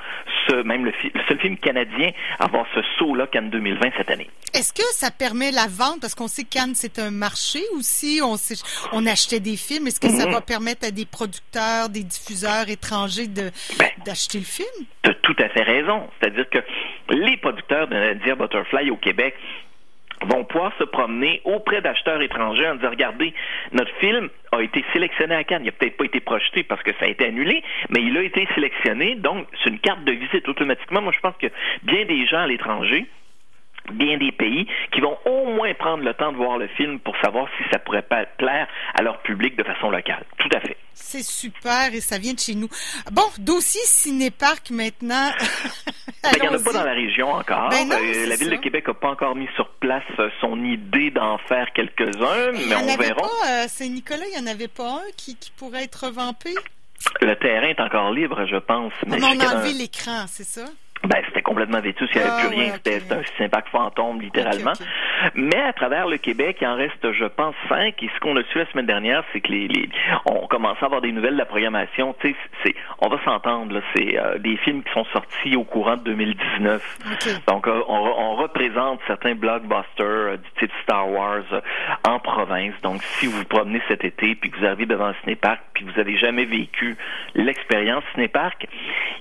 ce, 0.49 0.62
même 0.62 0.85
le, 0.85 0.92
seul 1.28 1.38
film 1.38 1.56
canadien 1.56 2.11
à 2.38 2.44
avoir 2.44 2.66
ce 2.75 2.80
saut-là 2.99 3.26
Cannes 3.26 3.50
2020 3.50 3.90
cette 3.96 4.11
année. 4.11 4.28
Est-ce 4.54 4.73
que 4.73 4.87
ça 4.92 5.11
permet 5.11 5.50
la 5.50 5.66
vente? 5.68 6.00
Parce 6.00 6.14
qu'on 6.14 6.28
sait 6.28 6.44
que 6.44 6.50
Cannes, 6.50 6.75
c'est 6.75 6.99
un 6.99 7.11
marché 7.11 7.61
aussi. 7.76 8.20
On, 8.23 8.37
sait, 8.37 8.54
on 8.92 9.06
achetait 9.06 9.40
des 9.40 9.56
films. 9.56 9.87
Est-ce 9.87 10.00
que 10.00 10.08
ça 10.08 10.26
mhm. 10.26 10.32
va 10.32 10.40
permettre 10.40 10.87
à 10.87 10.90
des 10.90 11.04
producteurs, 11.04 11.88
des 11.88 12.04
diffuseurs 12.04 12.68
étrangers 12.68 13.26
de, 13.26 13.50
ben, 13.78 13.88
d'acheter 14.04 14.38
le 14.38 14.44
film? 14.44 14.87
Tu 15.02 15.11
as 15.11 15.14
tout 15.14 15.37
à 15.38 15.49
fait 15.49 15.62
raison. 15.62 16.08
C'est-à-dire 16.18 16.49
que 16.49 16.58
les 17.11 17.37
producteurs 17.37 17.88
de 17.88 17.94
Nadia 17.94 18.35
Butterfly 18.35 18.90
au 18.90 18.96
Québec 18.96 19.35
vont 20.25 20.44
pouvoir 20.44 20.73
se 20.78 20.85
promener 20.85 21.40
auprès 21.44 21.80
d'acheteurs 21.80 22.20
étrangers 22.23 22.68
en 22.68 22.76
disant 22.76 22.90
regardez, 22.90 23.35
notre 23.73 23.94
film 23.96 24.28
a 24.52 24.62
été 24.62 24.85
sélectionné 24.92 25.35
à 25.35 25.44
Cannes. 25.44 25.62
Il 25.62 25.66
n'a 25.66 25.73
peut-être 25.73 25.96
pas 25.96 26.04
été 26.04 26.20
projeté 26.20 26.62
parce 26.62 26.82
que 26.82 26.92
ça 26.99 27.04
a 27.04 27.08
été 27.08 27.26
annulé, 27.26 27.62
mais 27.90 28.00
il 28.00 28.16
a 28.16 28.23
été 28.23 28.49
sélectionné, 28.54 29.16
donc 29.16 29.46
c'est 29.62 29.70
une 29.70 29.78
carte 29.78 30.04
de 30.04 30.12
visite 30.12 30.49
automatiquement. 30.49 31.02
Moi, 31.02 31.12
je 31.14 31.20
pense 31.20 31.37
que 31.37 31.49
bien 31.82 32.04
des 32.04 32.26
gens 32.26 32.40
à 32.40 32.46
l'étranger 32.46 33.06
bien 33.93 34.19
des 34.19 34.33
pays 34.33 34.66
qui 34.93 35.00
vont 35.00 35.16
au 35.25 35.47
moins 35.47 35.73
prendre 35.75 36.05
le 36.05 36.14
temps 36.14 36.33
de 36.33 36.37
voir 36.37 36.59
le 36.59 36.69
film 36.69 36.99
pour 37.00 37.16
savoir 37.19 37.49
si 37.57 37.64
ça 37.73 37.78
pourrait 37.78 38.02
pas 38.02 38.25
plaire 38.38 38.66
à 38.95 39.02
leur 39.02 39.21
public 39.23 39.57
de 39.57 39.64
façon 39.64 39.90
locale. 39.90 40.25
Tout 40.38 40.49
à 40.55 40.61
fait. 40.61 40.76
C'est 40.93 41.23
super 41.23 41.93
et 41.93 42.00
ça 42.00 42.19
vient 42.19 42.33
de 42.33 42.38
chez 42.38 42.55
nous. 42.55 42.69
Bon, 43.12 43.23
dossier 43.38 43.83
Cinéparc 43.85 44.71
maintenant. 44.71 45.31
Ben, 46.23 46.33
il 46.38 46.43
n'y 46.43 46.49
en 46.49 46.55
a 46.55 46.59
pas 46.59 46.73
dans 46.73 46.83
la 46.83 46.93
région 46.93 47.31
encore. 47.31 47.69
Ben 47.69 47.88
euh, 47.93 48.26
la 48.26 48.35
Ville 48.35 48.50
de 48.50 48.57
Québec 48.57 48.88
n'a 48.88 48.95
pas 48.95 49.11
encore 49.11 49.37
mis 49.37 49.47
sur 49.55 49.69
place 49.75 50.02
euh, 50.19 50.28
son 50.40 50.61
idée 50.64 51.12
d'en 51.12 51.38
faire 51.38 51.69
quelques-uns, 51.73 52.50
mais 52.52 52.75
on 52.75 52.97
verra. 52.97 53.28
Euh, 53.49 53.64
c'est 53.69 53.88
Nicolas, 53.88 54.25
il 54.26 54.43
n'y 54.43 54.49
en 54.49 54.50
avait 54.50 54.66
pas 54.66 54.88
un 54.88 55.12
qui, 55.16 55.37
qui 55.37 55.52
pourrait 55.52 55.85
être 55.85 56.07
revampé? 56.07 56.52
Le 57.21 57.37
terrain 57.37 57.69
est 57.69 57.81
encore 57.81 58.12
libre, 58.12 58.45
je 58.47 58.57
pense. 58.57 58.93
Mais 59.07 59.23
on 59.23 59.38
a 59.38 59.55
enlevé 59.55 59.73
l'écran, 59.75 60.25
c'est 60.26 60.45
ça? 60.45 60.64
Ben, 61.06 61.22
c'était 61.26 61.42
complètement 61.42 61.80
vêtu, 61.80 62.04
il 62.12 62.20
n'y 62.20 62.26
avait 62.26 62.40
plus 62.40 62.48
ah, 62.48 62.60
rien, 62.60 62.72
c'était 62.72 63.14
un 63.14 63.22
sympa 63.38 63.62
fantôme, 63.70 64.20
littéralement. 64.20 64.72
Mais 65.34 65.60
à 65.60 65.72
travers 65.72 66.06
le 66.06 66.18
Québec, 66.18 66.58
il 66.60 66.66
en 66.66 66.76
reste, 66.76 67.12
je 67.12 67.25
pense, 67.25 67.54
cinq. 67.68 68.02
Et 68.02 68.10
ce 68.14 68.20
qu'on 68.20 68.36
a 68.36 68.42
su 68.44 68.58
la 68.58 68.66
semaine 68.66 68.86
dernière, 68.86 69.22
c'est 69.32 69.40
que 69.40 69.52
les, 69.52 69.68
les, 69.68 69.88
on 70.25 70.46
commence 70.46 70.78
à 70.82 70.86
avoir 70.86 71.00
des 71.00 71.12
nouvelles 71.12 71.34
de 71.34 71.38
la 71.38 71.46
programmation. 71.46 72.14
Tu 72.20 72.34
sais, 72.64 72.75
on 73.00 73.08
va 73.08 73.22
s'entendre, 73.25 73.80
c'est 73.94 74.18
euh, 74.18 74.38
des 74.38 74.56
films 74.58 74.82
qui 74.82 74.92
sont 74.92 75.04
sortis 75.12 75.56
au 75.56 75.64
courant 75.64 75.96
de 75.96 76.02
2019. 76.02 76.98
Donc, 77.46 77.68
euh, 77.68 77.82
on, 77.88 77.94
on, 77.94 78.36
représente 78.36 79.00
certains 79.06 79.34
blockbusters 79.34 79.84
euh, 80.00 80.36
du 80.36 80.50
type 80.58 80.72
Star 80.82 81.08
Wars 81.08 81.44
en 82.06 82.18
province. 82.18 82.75
Donc, 82.82 83.02
si 83.02 83.26
vous 83.26 83.38
vous 83.38 83.44
promenez 83.44 83.80
cet 83.88 84.04
été, 84.04 84.34
puis 84.34 84.50
que 84.50 84.58
vous 84.58 84.66
arrivez 84.66 84.86
devant 84.86 85.06
un 85.06 85.14
cinéparc, 85.22 85.60
puis 85.72 85.84
que 85.84 85.90
vous 85.90 85.96
n'avez 85.96 86.16
jamais 86.16 86.44
vécu 86.44 86.96
l'expérience 87.34 88.04
cinéparc, 88.14 88.66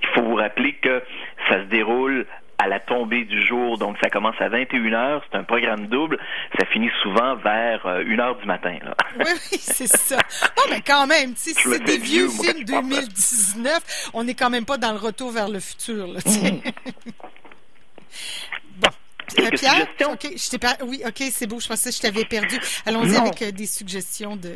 il 0.01 0.07
faut 0.09 0.21
vous 0.21 0.35
rappeler 0.35 0.73
que 0.73 1.03
ça 1.47 1.59
se 1.61 1.65
déroule 1.65 2.25
à 2.57 2.67
la 2.67 2.79
tombée 2.79 3.25
du 3.25 3.45
jour, 3.45 3.77
donc 3.77 3.97
ça 4.01 4.09
commence 4.09 4.35
à 4.39 4.49
21h, 4.49 5.21
c'est 5.29 5.37
un 5.37 5.43
programme 5.43 5.87
double, 5.87 6.17
ça 6.57 6.65
finit 6.67 6.89
souvent 7.01 7.35
vers 7.35 7.85
1h 7.85 8.21
euh, 8.21 8.33
du 8.35 8.45
matin. 8.45 8.77
Oui, 9.17 9.25
oui, 9.27 9.57
c'est 9.59 9.87
ça. 9.87 10.17
Non, 10.57 10.63
mais 10.69 10.81
quand 10.81 11.07
même, 11.07 11.33
si 11.35 11.53
c'est 11.53 11.83
des 11.83 11.97
vieux, 11.97 12.27
films 12.27 12.63
2019, 12.63 14.11
on 14.13 14.23
n'est 14.23 14.33
quand 14.33 14.49
même 14.49 14.65
pas 14.65 14.77
dans 14.77 14.91
le 14.91 14.97
retour 14.97 15.31
vers 15.31 15.47
le 15.47 15.59
futur. 15.59 16.07
Là, 16.07 16.19
mm. 16.25 16.61
bon. 18.77 18.89
Euh, 19.39 19.49
Pierre, 19.51 19.87
ok, 20.11 20.27
je 20.35 20.85
oui, 20.85 21.01
ok, 21.05 21.23
c'est 21.31 21.47
beau. 21.47 21.59
Je 21.59 21.67
pensais 21.67 21.89
que 21.89 21.95
je 21.95 22.01
t'avais 22.01 22.25
perdu. 22.25 22.59
Allons-y 22.85 23.15
avec 23.15 23.41
euh, 23.41 23.51
des 23.51 23.65
suggestions 23.65 24.35
de. 24.35 24.55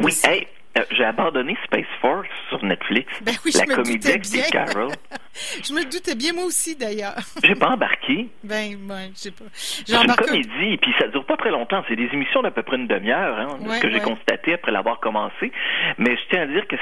Oui, 0.00 0.16
hey, 0.24 0.46
euh, 0.76 0.82
j'ai 0.90 1.04
abandonné 1.04 1.56
Space 1.64 1.86
Force 2.00 2.28
sur 2.48 2.62
Netflix. 2.64 3.10
Ben 3.22 3.34
oui, 3.44 3.52
la 3.54 3.64
je 3.64 3.76
comédie 3.76 4.08
avec 4.08 4.24
Steve 4.24 4.50
Carroll. 4.50 4.92
je 5.64 5.72
me 5.72 5.84
doutais 5.84 6.14
bien, 6.14 6.32
moi 6.32 6.44
aussi, 6.44 6.76
d'ailleurs. 6.76 7.16
j'ai 7.42 7.54
pas 7.54 7.70
embarqué. 7.70 8.28
Ben, 8.44 8.76
ouais, 8.88 9.10
je 9.14 9.18
sais 9.18 9.30
pas. 9.30 9.44
C'est 9.52 9.94
une 9.94 10.14
comédie, 10.14 10.76
puis 10.76 10.92
ça 10.98 11.08
dure 11.08 11.24
pas 11.24 11.36
très 11.36 11.50
longtemps. 11.50 11.82
C'est 11.88 11.96
des 11.96 12.08
émissions 12.12 12.42
d'à 12.42 12.50
peu 12.50 12.62
près 12.62 12.76
une 12.76 12.86
demi-heure, 12.86 13.38
hein, 13.38 13.58
ce 13.70 13.80
que 13.80 13.90
j'ai 13.90 14.00
constaté 14.00 14.54
après 14.54 14.72
l'avoir 14.72 15.00
commencé. 15.00 15.52
Mais 15.96 16.16
je 16.16 16.22
tiens 16.30 16.42
à 16.42 16.46
dire 16.46 16.66
que 16.66 16.76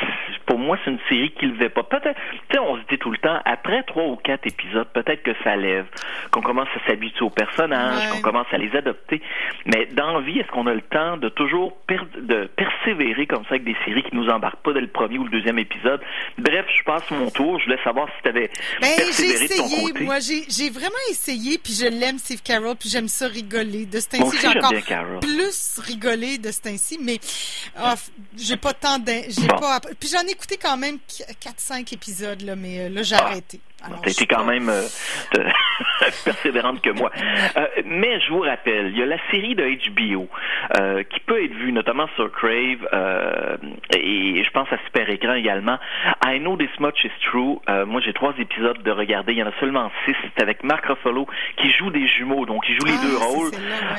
pour 0.47 0.59
moi, 0.59 0.79
c'est 0.85 0.91
une 0.91 1.01
série 1.09 1.31
qui 1.33 1.47
levait 1.47 1.69
pas. 1.69 1.83
Peut-être, 1.83 2.19
tu 2.49 2.57
sais, 2.57 2.59
on 2.59 2.77
se 2.77 2.83
dit 2.91 2.99
tout 2.99 3.11
le 3.11 3.19
temps, 3.19 3.41
après 3.45 3.83
trois 3.85 4.05
ou 4.05 4.17
quatre 4.17 4.47
épisodes, 4.47 4.89
peut-être 4.93 5.23
que 5.23 5.33
ça 5.45 5.57
lève, 5.57 5.87
qu'on 6.31 6.43
commence 6.43 6.69
à 6.77 6.87
s'habituer 6.87 7.25
aux 7.25 7.31
personnages, 7.31 8.11
qu'on 8.11 8.21
commence 8.21 8.47
à 8.53 8.59
les 8.59 8.75
adopter. 8.77 9.23
Mais 9.67 9.87
dans 9.93 10.13
la 10.13 10.21
vie, 10.21 10.39
est-ce 10.39 10.49
qu'on 10.49 10.67
a 10.67 10.75
le 10.75 10.83
temps 10.83 11.17
de 11.17 11.29
toujours 11.29 11.77
de 11.89 12.47
persévérer 12.57 13.27
comme 13.27 13.45
ça 13.45 13.51
avec 13.51 13.65
des 13.65 13.76
séries 13.85 14.03
qui 14.03 14.15
nous 14.15 14.29
embarquent 14.29 14.63
pas 14.63 14.73
dès 14.73 14.81
le 14.81 14.89
premier 14.89 15.19
ou 15.19 15.25
le 15.25 15.31
deuxième 15.31 15.59
épisode. 15.59 16.01
Bref, 16.39 16.67
je 16.77 16.85
passe 16.85 17.11
mon 17.11 17.31
tour. 17.31 17.59
Je 17.61 17.65
voulais 17.65 17.83
savoir 17.85 18.09
si 18.09 18.23
tu 18.23 18.29
avais 18.29 18.51
ben, 18.81 18.97
persévéré 18.97 19.45
essayé, 19.45 19.61
de 19.61 19.63
ton 19.63 19.87
côté. 19.87 20.05
Moi, 20.05 20.19
j'ai 20.21 20.71
vraiment 20.71 20.95
essayé, 21.11 21.59
puis 21.59 21.73
je 21.73 21.87
l'aime, 21.87 22.19
Steve 22.19 22.43
Carroll, 22.43 22.77
puis 22.77 22.89
j'aime 22.89 23.09
ça 23.09 23.27
rigoler. 23.27 23.87
De 23.87 24.01
ce 24.01 24.09
temps-ci, 24.09 24.39
j'ai 24.41 24.49
encore 24.49 24.73
plus 25.21 25.81
rigolé 25.81 26.39
de 26.39 26.51
ce 26.51 26.61
temps-ci, 26.61 26.99
mais 27.03 27.19
oh, 27.81 27.95
j'ai 28.37 28.57
pas 28.57 28.73
tant 28.73 28.97
j'ai 29.07 29.49
pas 29.49 29.81
Puis 29.99 30.09
j'en 30.09 30.27
ai 30.27 30.31
écouté 30.31 30.59
quand 30.61 30.77
même 30.77 30.99
4-5 31.09 31.93
épisodes, 31.95 32.43
là, 32.43 32.57
mais 32.57 32.81
euh, 32.81 32.89
là, 32.89 33.03
j'ai 33.03 33.17
ah. 33.17 33.27
arrêté. 33.27 33.61
Tu 34.03 34.11
été 34.11 34.27
quand 34.27 34.45
même 34.45 34.69
euh, 34.69 34.83
persévérante 36.25 36.81
que 36.81 36.91
moi. 36.91 37.11
Euh, 37.57 37.67
mais 37.85 38.19
je 38.21 38.33
vous 38.33 38.41
rappelle, 38.41 38.89
il 38.89 38.99
y 38.99 39.03
a 39.03 39.07
la 39.07 39.19
série 39.31 39.55
de 39.55 39.65
HBO 39.65 40.29
euh, 40.79 41.03
qui 41.05 41.21
peut 41.21 41.45
être 41.45 41.53
vue 41.53 41.73
notamment 41.73 42.09
sur 42.17 42.33
Crave 42.33 42.89
euh, 42.93 43.57
et 43.95 44.43
je 44.43 44.51
pense 44.51 44.73
à 44.73 44.79
Super 44.87 45.09
Écran 45.11 45.35
également. 45.35 45.79
I 46.25 46.39
Know 46.41 46.57
This 46.57 46.71
Much 46.81 47.05
Is 47.05 47.11
True. 47.31 47.59
Euh, 47.69 47.85
moi, 47.87 48.01
j'ai 48.01 48.13
trois 48.13 48.33
épisodes 48.39 48.83
de 48.83 48.91
regarder. 48.91 49.33
Il 49.33 49.39
y 49.39 49.43
en 49.43 49.49
a 49.49 49.61
seulement 49.61 49.91
six. 50.05 50.17
C'est 50.37 50.43
avec 50.43 50.65
Mark 50.65 50.85
Ruffalo 50.87 51.27
qui 51.57 51.71
joue 51.73 51.91
des 51.91 52.07
jumeaux, 52.07 52.47
donc 52.47 52.65
il 52.69 52.75
joue 52.77 52.87
les 52.87 52.99
ah, 52.99 53.07
deux 53.07 53.17
rôles. 53.19 53.51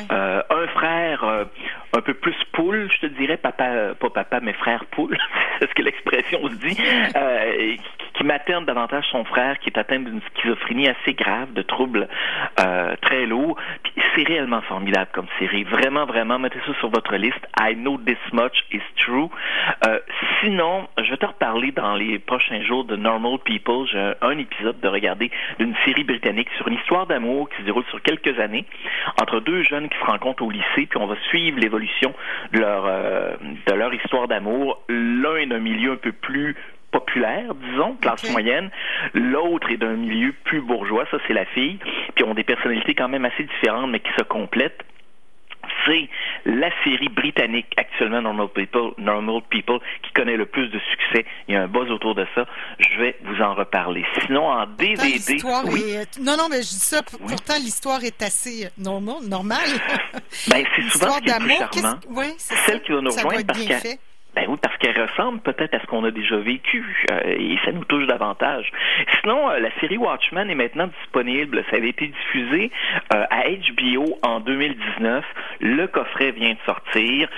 un 0.09 0.67
frère 0.73 1.23
un 1.93 2.01
peu 2.01 2.13
plus 2.13 2.35
poule, 2.51 2.89
je 2.91 3.07
te 3.07 3.13
dirais, 3.13 3.37
papa, 3.37 3.93
pas 3.99 4.09
papa, 4.09 4.39
mais 4.41 4.53
frère 4.53 4.85
poule, 4.85 5.17
c'est 5.59 5.69
ce 5.69 5.73
que 5.73 5.81
l'expression 5.81 6.41
se 6.47 6.55
dit, 6.55 6.77
qui 8.17 8.23
materne 8.23 8.65
davantage 8.65 9.05
son 9.11 9.23
frère 9.25 9.59
qui 9.59 9.69
est 9.69 9.77
atteint 9.77 9.99
d'une 9.99 10.21
schizophrénie 10.35 10.87
assez 10.87 11.13
grave, 11.13 11.53
de 11.53 11.61
troubles 11.61 12.07
euh, 12.59 12.95
très 13.01 13.25
lourds. 13.25 13.57
C'est 14.15 14.27
réellement 14.27 14.61
formidable 14.61 15.09
comme 15.13 15.27
série. 15.37 15.63
Vraiment, 15.63 16.05
vraiment, 16.05 16.39
mettez 16.39 16.59
ça 16.65 16.73
sur 16.79 16.89
votre 16.89 17.15
liste. 17.15 17.39
I 17.59 17.75
know 17.75 17.97
this 17.97 18.17
much 18.33 18.63
is 18.71 18.81
true. 18.95 19.29
Euh, 19.85 19.99
sinon, 20.41 20.87
je 20.97 21.11
vais 21.11 21.17
te 21.17 21.25
reparler 21.25 21.71
dans 21.71 21.95
les 21.95 22.17
prochains 22.17 22.61
jours 22.63 22.83
de 22.85 22.95
Normal 22.95 23.37
People. 23.45 23.87
J'ai 23.91 24.13
un 24.21 24.37
épisode 24.37 24.79
de 24.79 24.87
regarder 24.87 25.31
d'une 25.59 25.75
série 25.85 26.03
britannique 26.03 26.49
sur 26.57 26.67
une 26.67 26.75
histoire 26.75 27.05
d'amour 27.05 27.49
qui 27.49 27.57
se 27.57 27.61
déroule 27.63 27.85
sur 27.89 28.01
quelques 28.01 28.39
années 28.39 28.65
entre 29.21 29.39
deux 29.39 29.63
jeunes 29.63 29.89
qui 29.89 29.97
se 29.97 30.05
rencontrent 30.05 30.43
au 30.43 30.49
lycée, 30.49 30.87
puis 30.89 30.97
on 30.97 31.07
va 31.07 31.15
suivre 31.29 31.59
l'évolution 31.59 32.13
de 32.53 32.59
leur 32.59 32.85
euh, 32.87 33.35
de 33.67 33.73
leur 33.73 33.93
histoire 33.93 34.27
d'amour. 34.27 34.81
L'un 34.89 35.35
est 35.37 35.45
d'un 35.45 35.59
milieu 35.59 35.91
un 35.91 35.97
peu 35.97 36.11
plus 36.11 36.55
populaire, 36.97 37.53
disons, 37.55 37.95
classe 38.01 38.29
moyenne. 38.31 38.69
L'autre 39.13 39.69
est 39.71 39.77
d'un 39.77 39.95
milieu 39.95 40.33
plus 40.43 40.61
bourgeois, 40.61 41.05
ça 41.11 41.17
c'est 41.27 41.33
la 41.33 41.45
fille, 41.45 41.77
puis 42.15 42.23
ont 42.25 42.33
des 42.33 42.43
personnalités 42.43 42.95
quand 42.95 43.07
même 43.07 43.25
assez 43.25 43.43
différentes, 43.43 43.91
mais 43.91 43.99
qui 43.99 44.11
se 44.17 44.23
complètent 44.23 44.83
c'est 45.85 46.09
la 46.45 46.69
série 46.83 47.09
britannique 47.09 47.73
actuellement 47.77 48.21
Normal 48.21 48.47
People, 48.53 48.91
Normal 48.97 49.41
People 49.49 49.79
qui 50.03 50.11
connaît 50.13 50.37
le 50.37 50.45
plus 50.45 50.69
de 50.69 50.79
succès. 50.79 51.25
Il 51.47 51.55
y 51.55 51.57
a 51.57 51.63
un 51.63 51.67
buzz 51.67 51.91
autour 51.91 52.15
de 52.15 52.25
ça. 52.35 52.45
Je 52.79 52.99
vais 52.99 53.17
vous 53.23 53.41
en 53.41 53.53
reparler. 53.53 54.05
Sinon, 54.25 54.47
en 54.47 54.65
DVD, 54.65 55.37
oui. 55.65 55.97
Non, 56.21 56.37
non, 56.37 56.47
mais 56.49 56.57
je 56.57 56.69
dis 56.69 56.79
ça. 56.79 57.01
Pourtant, 57.03 57.55
l'histoire 57.59 58.03
est 58.03 58.21
assez 58.21 58.69
normal, 58.77 59.17
normale. 59.27 59.59
ben, 60.49 60.63
c'est 60.75 60.81
souvent 60.89 61.13
ce 61.13 61.21
qui 61.21 61.29
est 61.29 61.39
plus 61.39 61.81
charmant. 61.81 61.99
Oui, 62.09 62.27
celle 62.37 62.81
qui 62.81 62.91
va 62.93 63.01
nous 63.01 63.11
rejoindre 63.11 63.45
parce 63.45 63.65
qu'elle 63.65 63.97
ben 64.35 64.45
oui, 64.49 64.57
qu'elle 64.77 64.99
ressemble 65.01 65.39
peut-être 65.39 65.73
à 65.73 65.79
ce 65.79 65.85
qu'on 65.85 66.03
a 66.03 66.11
déjà 66.11 66.37
vécu 66.37 67.05
euh, 67.11 67.19
et 67.25 67.57
ça 67.65 67.71
nous 67.71 67.85
touche 67.85 68.07
davantage. 68.07 68.71
Sinon, 69.21 69.49
euh, 69.49 69.59
la 69.59 69.69
série 69.79 69.97
Watchmen 69.97 70.49
est 70.49 70.55
maintenant 70.55 70.87
disponible. 70.87 71.63
Ça 71.69 71.77
avait 71.77 71.89
été 71.89 72.07
diffusé 72.07 72.71
euh, 73.13 73.23
à 73.29 73.43
HBO 73.49 74.17
en 74.23 74.39
2019. 74.39 75.25
Le 75.61 75.87
coffret 75.87 76.31
vient 76.31 76.53
de 76.53 76.59
sortir. 76.65 77.29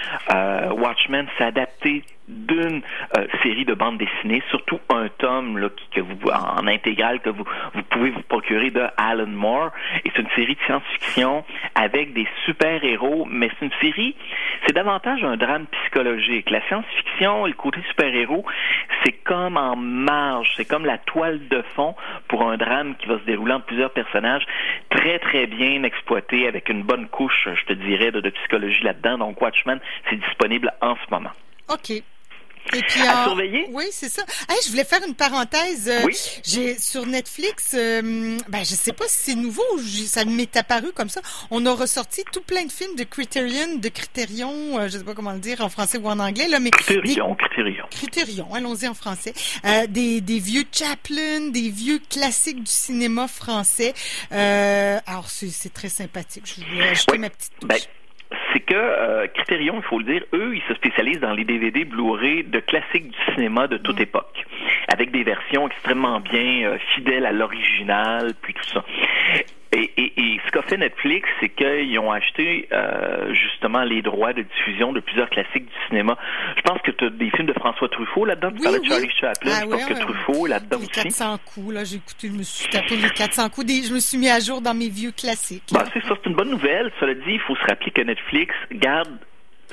Watchmen 0.72 1.28
s'est 1.38 1.46
adapté 1.46 2.04
d'une 2.30 2.82
euh, 3.18 3.28
série 3.42 3.66
de 3.66 3.74
bandes 3.74 3.98
dessinées, 3.98 4.44
surtout 4.50 4.80
un 4.90 5.10
tome 5.18 5.58
là, 5.58 5.70
que 5.92 6.02
vous 6.02 6.16
en 6.30 6.68
intégrale 6.68 7.20
que 7.20 7.30
vous, 7.30 7.44
vous 7.74 7.84
pouvez 7.84 8.12
vous 8.12 8.22
procurer 8.22 8.70
de 8.70 8.84
Alan 8.98 9.26
Moore. 9.28 9.72
Et 10.06 10.12
c'est 10.16 10.22
une 10.22 10.30
série 10.36 10.56
de 10.56 10.62
science-fiction 10.66 11.44
avec 11.76 12.14
des 12.14 12.28
super-héros, 12.46 13.28
mais 13.30 13.50
c'est 13.60 13.66
une 13.66 13.72
série, 13.82 14.16
c'est 14.66 14.74
davantage 14.74 15.24
un 15.24 15.38
drame 15.38 15.66
psychologique. 15.68 16.50
La 16.52 16.62
science-fiction 16.68 17.48
et 17.48 17.50
le 17.50 17.56
côté 17.56 17.80
super-héros, 17.90 18.46
c'est 19.04 19.14
comme 19.24 19.58
en 19.58 19.76
marge, 19.76 20.54
c'est 20.56 20.66
comme 20.66 20.86
la 20.86 21.00
toile 21.00 21.48
de 21.48 21.64
fond 21.76 21.96
pour 22.28 22.48
un 22.50 22.58
drame 22.58 22.96
qui 22.98 23.08
va 23.08 23.18
se 23.20 23.24
dérouler 23.24 23.54
en 23.54 23.60
plusieurs 23.60 23.92
personnages, 23.92 24.46
très 24.90 25.18
très 25.20 25.48
bien 25.48 25.84
exploité 25.84 26.48
avec 26.48 26.70
une 26.70 26.84
bonne 26.84 27.08
couche, 27.08 27.48
je 27.54 27.66
te 27.66 27.74
dirais, 27.74 28.12
de, 28.12 28.22
de 28.22 28.30
psychologie 28.30 28.84
là-dedans. 28.84 29.18
Donc 29.18 29.42
Watchmen, 29.42 29.80
c'est 30.10 30.18
disponible 30.18 30.72
en 30.82 30.96
ce 30.96 31.12
moment. 31.12 31.32
OK. 31.70 32.04
Et 32.74 32.82
puis, 32.84 33.02
à 33.02 33.26
surveiller. 33.26 33.68
Oui, 33.72 33.86
c'est 33.92 34.10
ça. 34.10 34.24
je 34.64 34.70
voulais 34.70 34.84
faire 34.84 35.02
une 35.08 35.16
parenthèse. 35.16 35.90
Euh, 35.90 36.08
j'ai 36.44 36.78
sur 36.78 37.06
Netflix, 37.06 37.72
euh, 37.74 38.38
ben 38.48 38.60
je 38.60 38.76
sais 38.76 38.94
pas 38.94 39.06
si 39.08 39.32
c'est 39.32 39.36
nouveau, 39.36 39.64
ça 40.08 40.26
m'est 40.26 40.56
apparu 40.56 40.92
comme 40.94 41.10
ça. 41.10 41.22
On 41.52 41.66
a 41.66 41.72
ressorti 41.74 42.24
tout 42.32 42.42
plein 42.42 42.66
de 42.66 42.72
films 42.72 42.96
de 42.96 43.04
Criterion, 43.04 43.78
de 43.78 43.90
Criterion, 43.90 44.80
euh, 44.80 44.88
je 44.88 44.98
sais 44.98 45.04
pas 45.04 45.14
comment 45.14 45.34
le 45.34 45.40
dire 45.40 45.62
en 45.62 45.70
français 45.70 45.98
ou 45.98 46.08
en 46.08 46.20
anglais 46.20 46.48
là, 46.48 46.60
mais 46.60 46.72
Criterion, 46.72 47.36
Criterion. 47.36 47.86
Criterion, 47.92 48.54
allons-y 48.54 48.88
en 48.88 48.94
français. 48.94 49.34
Euh, 49.66 49.88
des, 49.88 50.22
des 50.22 50.40
vieux 50.40 50.66
Chaplin, 50.72 51.50
des 51.50 51.70
vieux 51.70 52.00
classiques 52.10 52.64
du 52.64 52.72
cinéma 52.72 53.28
français. 53.28 53.94
alors 54.32 55.30
c'est 55.30 55.74
très 55.74 55.90
sympathique. 55.90 56.44
Je 56.46 56.66
voulais 56.66 56.90
ajouter 56.90 57.18
ma 57.18 57.30
petite 57.30 57.54
touche. 57.60 57.70
Ben, 57.70 57.80
c'est 58.54 58.60
que 58.60 58.76
euh, 58.76 59.28
Criterion, 59.28 59.76
il 59.78 59.84
faut 59.84 60.00
le 60.00 60.06
dire, 60.06 60.24
eux, 60.34 60.56
ils 60.56 60.62
se 60.68 60.74
spécialisent 60.74 61.20
dans 61.20 61.34
les 61.34 61.44
DVD 61.44 61.86
Blu-ray 61.86 62.44
de 62.44 62.60
classiques 62.60 63.10
du 63.10 63.34
cinéma 63.34 63.68
de 63.68 63.78
toute 63.78 64.00
mm. 64.00 64.04
époque, 64.04 64.46
avec 64.88 65.12
des 65.12 65.24
versions 65.24 65.68
extrêmement 65.68 66.20
bien 66.20 66.70
euh, 66.70 66.78
fidèles 66.96 67.26
à 67.26 67.32
l'original, 67.32 68.34
puis 68.42 68.54
tout 68.54 68.66
ça. 68.66 68.84
Et, 69.72 69.92
et, 69.98 70.14
et, 70.20 70.42
ce 70.46 70.52
qu'a 70.52 70.64
fait 70.64 70.78
Netflix, 70.78 71.30
c'est 71.40 71.50
qu'ils 71.50 72.00
ont 72.00 72.12
acheté 72.12 72.68
euh, 72.72 73.32
justement 73.36 73.84
les 73.84 74.02
droits 74.02 74.34
de 74.34 74.42
diffusion 74.42 74.94
de 74.94 75.00
plusieurs 75.00 75.30
classiques 75.30 75.66
du 75.66 75.88
cinéma. 75.88 76.18
Je 76.58 76.62
pense 76.64 76.82
que 76.82 76.90
tu 76.90 77.06
as 77.06 77.10
des 77.12 77.30
films 77.30 77.48
de 77.48 77.54
François 77.54 77.88
Truffaut 77.88 78.26
là-dedans. 78.26 78.52
Tu 78.52 78.64
parlais 78.64 78.80
de 78.80 78.86
Charlie 78.86 79.12
Chaplin. 79.12 79.52
Ah 79.54 79.62
je 79.62 79.70
pense 79.70 79.86
que 79.86 79.94
Truffaut 79.94 80.48
est 80.48 80.50
là-dedans 80.50 80.78
aussi. 80.78 80.88
Les 80.88 81.04
400 81.04 81.38
coups, 81.46 81.74
là, 81.74 81.84
j'ai 81.84 81.98
écouté, 81.98 82.30
je 82.30 82.38
me 82.38 82.44
suis 82.44 82.68
tapé 82.70 82.96
les 82.96 83.10
400 83.10 83.50
coups. 83.50 83.68
je 83.88 83.94
me 83.94 84.00
suis 84.00 84.18
mis 84.18 84.30
à 84.30 84.40
jour 84.40 84.60
dans 84.60 84.74
mes 84.74 84.90
vieux 84.90 85.12
classiques. 85.12 85.70
Bah, 85.72 85.84
c'est 85.94 86.02
ça, 86.02 86.16
c'est 86.16 86.30
une 86.30 86.36
bonne 86.36 86.50
nouvelle. 86.50 86.92
Cela 87.00 87.14
dit, 87.14 87.34
il 87.34 87.40
faut 87.42 87.56
se 87.56 87.66
rappeler 87.68 87.92
que 87.92 88.02
Netflix 88.02 88.56
garde 88.72 89.20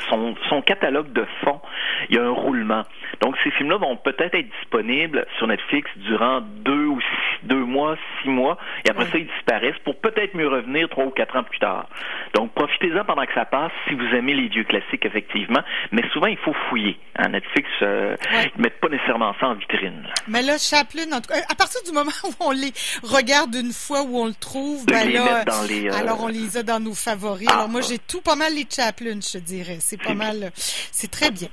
son, 0.09 0.35
son 0.49 0.63
catalogue 0.63 1.13
de 1.13 1.27
fonds, 1.43 1.61
il 2.09 2.17
y 2.17 2.19
a 2.19 2.25
un 2.25 2.31
roulement. 2.31 2.83
Donc, 3.21 3.37
ces 3.43 3.51
films-là 3.53 3.79
vont 3.79 3.97
peut-être 3.97 4.35
être 4.35 4.49
disponibles 4.61 5.27
sur 5.39 5.47
Netflix 5.47 5.91
durant 5.97 6.41
deux 6.41 6.87
ou 6.87 7.01
six, 7.01 7.47
deux 7.47 7.65
mois, 7.65 7.97
six 8.23 8.29
mois, 8.29 8.59
et 8.85 8.91
après 8.91 9.07
ça, 9.07 9.19
ils 9.19 9.27
disparaissent 9.27 9.79
pour 9.85 9.97
peut-être 10.01 10.35
mieux 10.35 10.49
revenir 10.49 10.89
trois 10.89 11.05
ou 11.05 11.11
quatre 11.11 11.37
ans 11.37 11.45
plus 11.45 11.59
tard. 11.59 11.87
Donc, 12.35 12.53
profitez-en 12.55 13.05
pendant 13.05 13.25
que 13.25 13.35
ça 13.35 13.45
passe 13.45 13.73
si 13.89 13.95
vous 13.95 14.07
aimez 14.15 14.35
les 14.35 14.49
vieux 14.49 14.65
classiques, 14.65 15.05
effectivement. 15.05 15.61
Mais 15.93 16.03
souvent, 16.13 16.27
il 16.27 16.39
faut 16.39 16.55
fouiller. 16.69 16.99
Hein. 17.17 17.29
Netflix, 17.29 17.69
euh, 17.83 18.17
ils 18.57 18.63
mettent 18.63 18.81
pas 18.81 18.89
nécessairement 18.89 19.35
ça 19.41 19.49
en 19.49 19.55
vitrine. 19.55 20.07
Mais 20.29 20.43
là, 20.43 20.59
Chaplin, 20.59 21.11
en 21.13 21.21
tout 21.21 21.33
cas, 21.33 21.41
à 21.51 21.55
partir 21.55 21.81
du 21.85 21.93
moment 21.93 22.11
où 22.25 22.33
on 22.41 22.51
les 22.51 22.73
regarde 23.03 23.55
une 23.55 23.73
fois, 23.73 24.03
où 24.03 24.19
on 24.19 24.27
le 24.27 24.35
trouve, 24.35 24.85
ben 24.87 25.11
là, 25.13 25.45
euh, 25.47 25.99
alors 25.99 26.23
on 26.23 26.29
les 26.29 26.57
a 26.57 26.63
dans 26.63 26.81
nos 26.81 26.95
favoris. 26.95 27.49
alors 27.49 27.69
moi, 27.69 27.81
ah. 27.83 27.87
j'ai 27.89 27.99
tout 27.99 28.21
pas 28.21 28.37
mal 28.37 28.53
les 28.55 28.67
Chaplin, 28.69 29.19
je 29.21 29.39
dirais 29.39 29.79
c'est 29.89 30.03
pas 30.03 30.15
mal, 30.15 30.53
c'est 30.91 31.11
très 31.11 31.31
bien. 31.31 31.49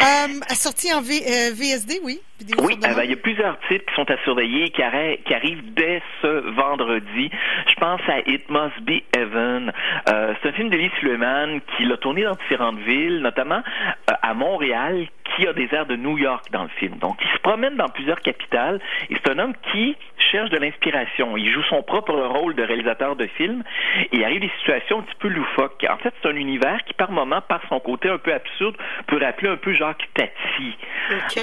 Euh, 0.00 0.40
sorti 0.54 0.92
en 0.92 1.00
VSD, 1.00 1.94
euh, 1.94 2.00
oui? 2.04 2.20
Oui, 2.58 2.78
eh 2.78 2.94
ben, 2.94 3.02
il 3.04 3.10
y 3.10 3.12
a 3.12 3.16
plusieurs 3.16 3.58
titres 3.68 3.84
qui 3.86 3.94
sont 3.94 4.10
à 4.10 4.16
surveiller, 4.24 4.70
qui, 4.70 4.82
qui, 5.24 5.34
arrivent 5.34 5.74
dès 5.74 6.02
ce 6.22 6.50
vendredi. 6.50 7.30
Je 7.68 7.74
pense 7.74 8.00
à 8.08 8.20
It 8.20 8.48
Must 8.50 8.80
Be 8.82 9.02
Heaven. 9.16 9.72
Euh, 10.08 10.34
c'est 10.42 10.48
un 10.48 10.52
film 10.52 10.70
d'Elie 10.70 10.90
Suleiman 10.98 11.60
qui 11.76 11.84
l'a 11.84 11.96
tourné 11.96 12.22
dans 12.22 12.34
différentes 12.34 12.78
villes, 12.78 13.20
notamment 13.20 13.62
euh, 14.10 14.14
à 14.22 14.34
Montréal, 14.34 15.06
qui 15.36 15.46
a 15.46 15.52
des 15.52 15.68
airs 15.72 15.86
de 15.86 15.96
New 15.96 16.18
York 16.18 16.46
dans 16.50 16.64
le 16.64 16.68
film. 16.70 16.98
Donc, 16.98 17.16
il 17.22 17.30
se 17.30 17.38
promène 17.38 17.76
dans 17.76 17.88
plusieurs 17.88 18.20
capitales 18.20 18.80
et 19.08 19.14
c'est 19.14 19.30
un 19.30 19.38
homme 19.38 19.54
qui 19.72 19.96
cherche 20.30 20.50
de 20.50 20.58
l'inspiration. 20.58 21.36
Il 21.36 21.50
joue 21.50 21.62
son 21.64 21.82
propre 21.82 22.12
rôle 22.12 22.54
de 22.54 22.62
réalisateur 22.62 23.16
de 23.16 23.26
film 23.26 23.62
et 23.96 24.16
il 24.16 24.24
arrive 24.24 24.40
des 24.40 24.50
situations 24.60 25.00
un 25.00 25.02
petit 25.02 25.16
peu 25.18 25.28
loufoques. 25.28 25.84
En 25.88 25.96
fait, 25.98 26.12
c'est 26.20 26.28
un 26.28 26.36
univers 26.36 26.82
qui, 26.84 26.94
par 26.94 27.10
moments, 27.10 27.40
par 27.40 27.60
son 27.68 27.80
côté 27.80 28.08
un 28.08 28.18
peu 28.18 28.32
absurde, 28.32 28.76
peut 29.06 29.18
rappeler 29.22 29.48
un 29.48 29.56
peu 29.56 29.72
Jacques 29.72 30.08
Tati. 30.14 30.76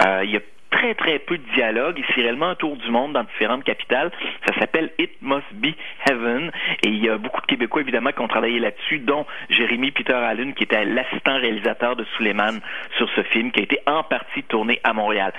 Euh, 0.05 0.21
il 0.23 0.31
y 0.31 0.37
a 0.37 0.41
très, 0.69 0.95
très 0.95 1.19
peu 1.19 1.37
de 1.37 1.43
dialogue. 1.53 1.97
Il 1.97 2.21
réellement 2.21 2.49
un 2.49 2.55
tour 2.55 2.75
du 2.77 2.89
monde 2.89 3.13
dans 3.13 3.23
différentes 3.23 3.63
capitales. 3.63 4.11
Ça 4.45 4.59
s'appelle 4.59 4.91
It 4.99 5.11
Must 5.21 5.53
Be 5.53 5.73
Heaven. 6.09 6.51
Et 6.83 6.89
il 6.89 7.03
y 7.03 7.09
a 7.09 7.17
beaucoup 7.17 7.41
de 7.41 7.45
Québécois, 7.45 7.81
évidemment, 7.81 8.11
qui 8.11 8.21
ont 8.21 8.27
travaillé 8.27 8.59
là-dessus, 8.59 8.99
dont 8.99 9.25
Jérémy 9.49 9.91
Peter 9.91 10.13
Allen, 10.13 10.53
qui 10.53 10.63
était 10.63 10.85
l'assistant 10.85 11.37
réalisateur 11.37 11.95
de 11.95 12.05
Suleiman 12.15 12.59
sur 12.97 13.09
ce 13.15 13.23
film, 13.23 13.51
qui 13.51 13.59
a 13.59 13.63
été 13.63 13.79
en 13.85 14.03
partie 14.03 14.43
tourné 14.43 14.79
à 14.83 14.93
Montréal. 14.93 15.33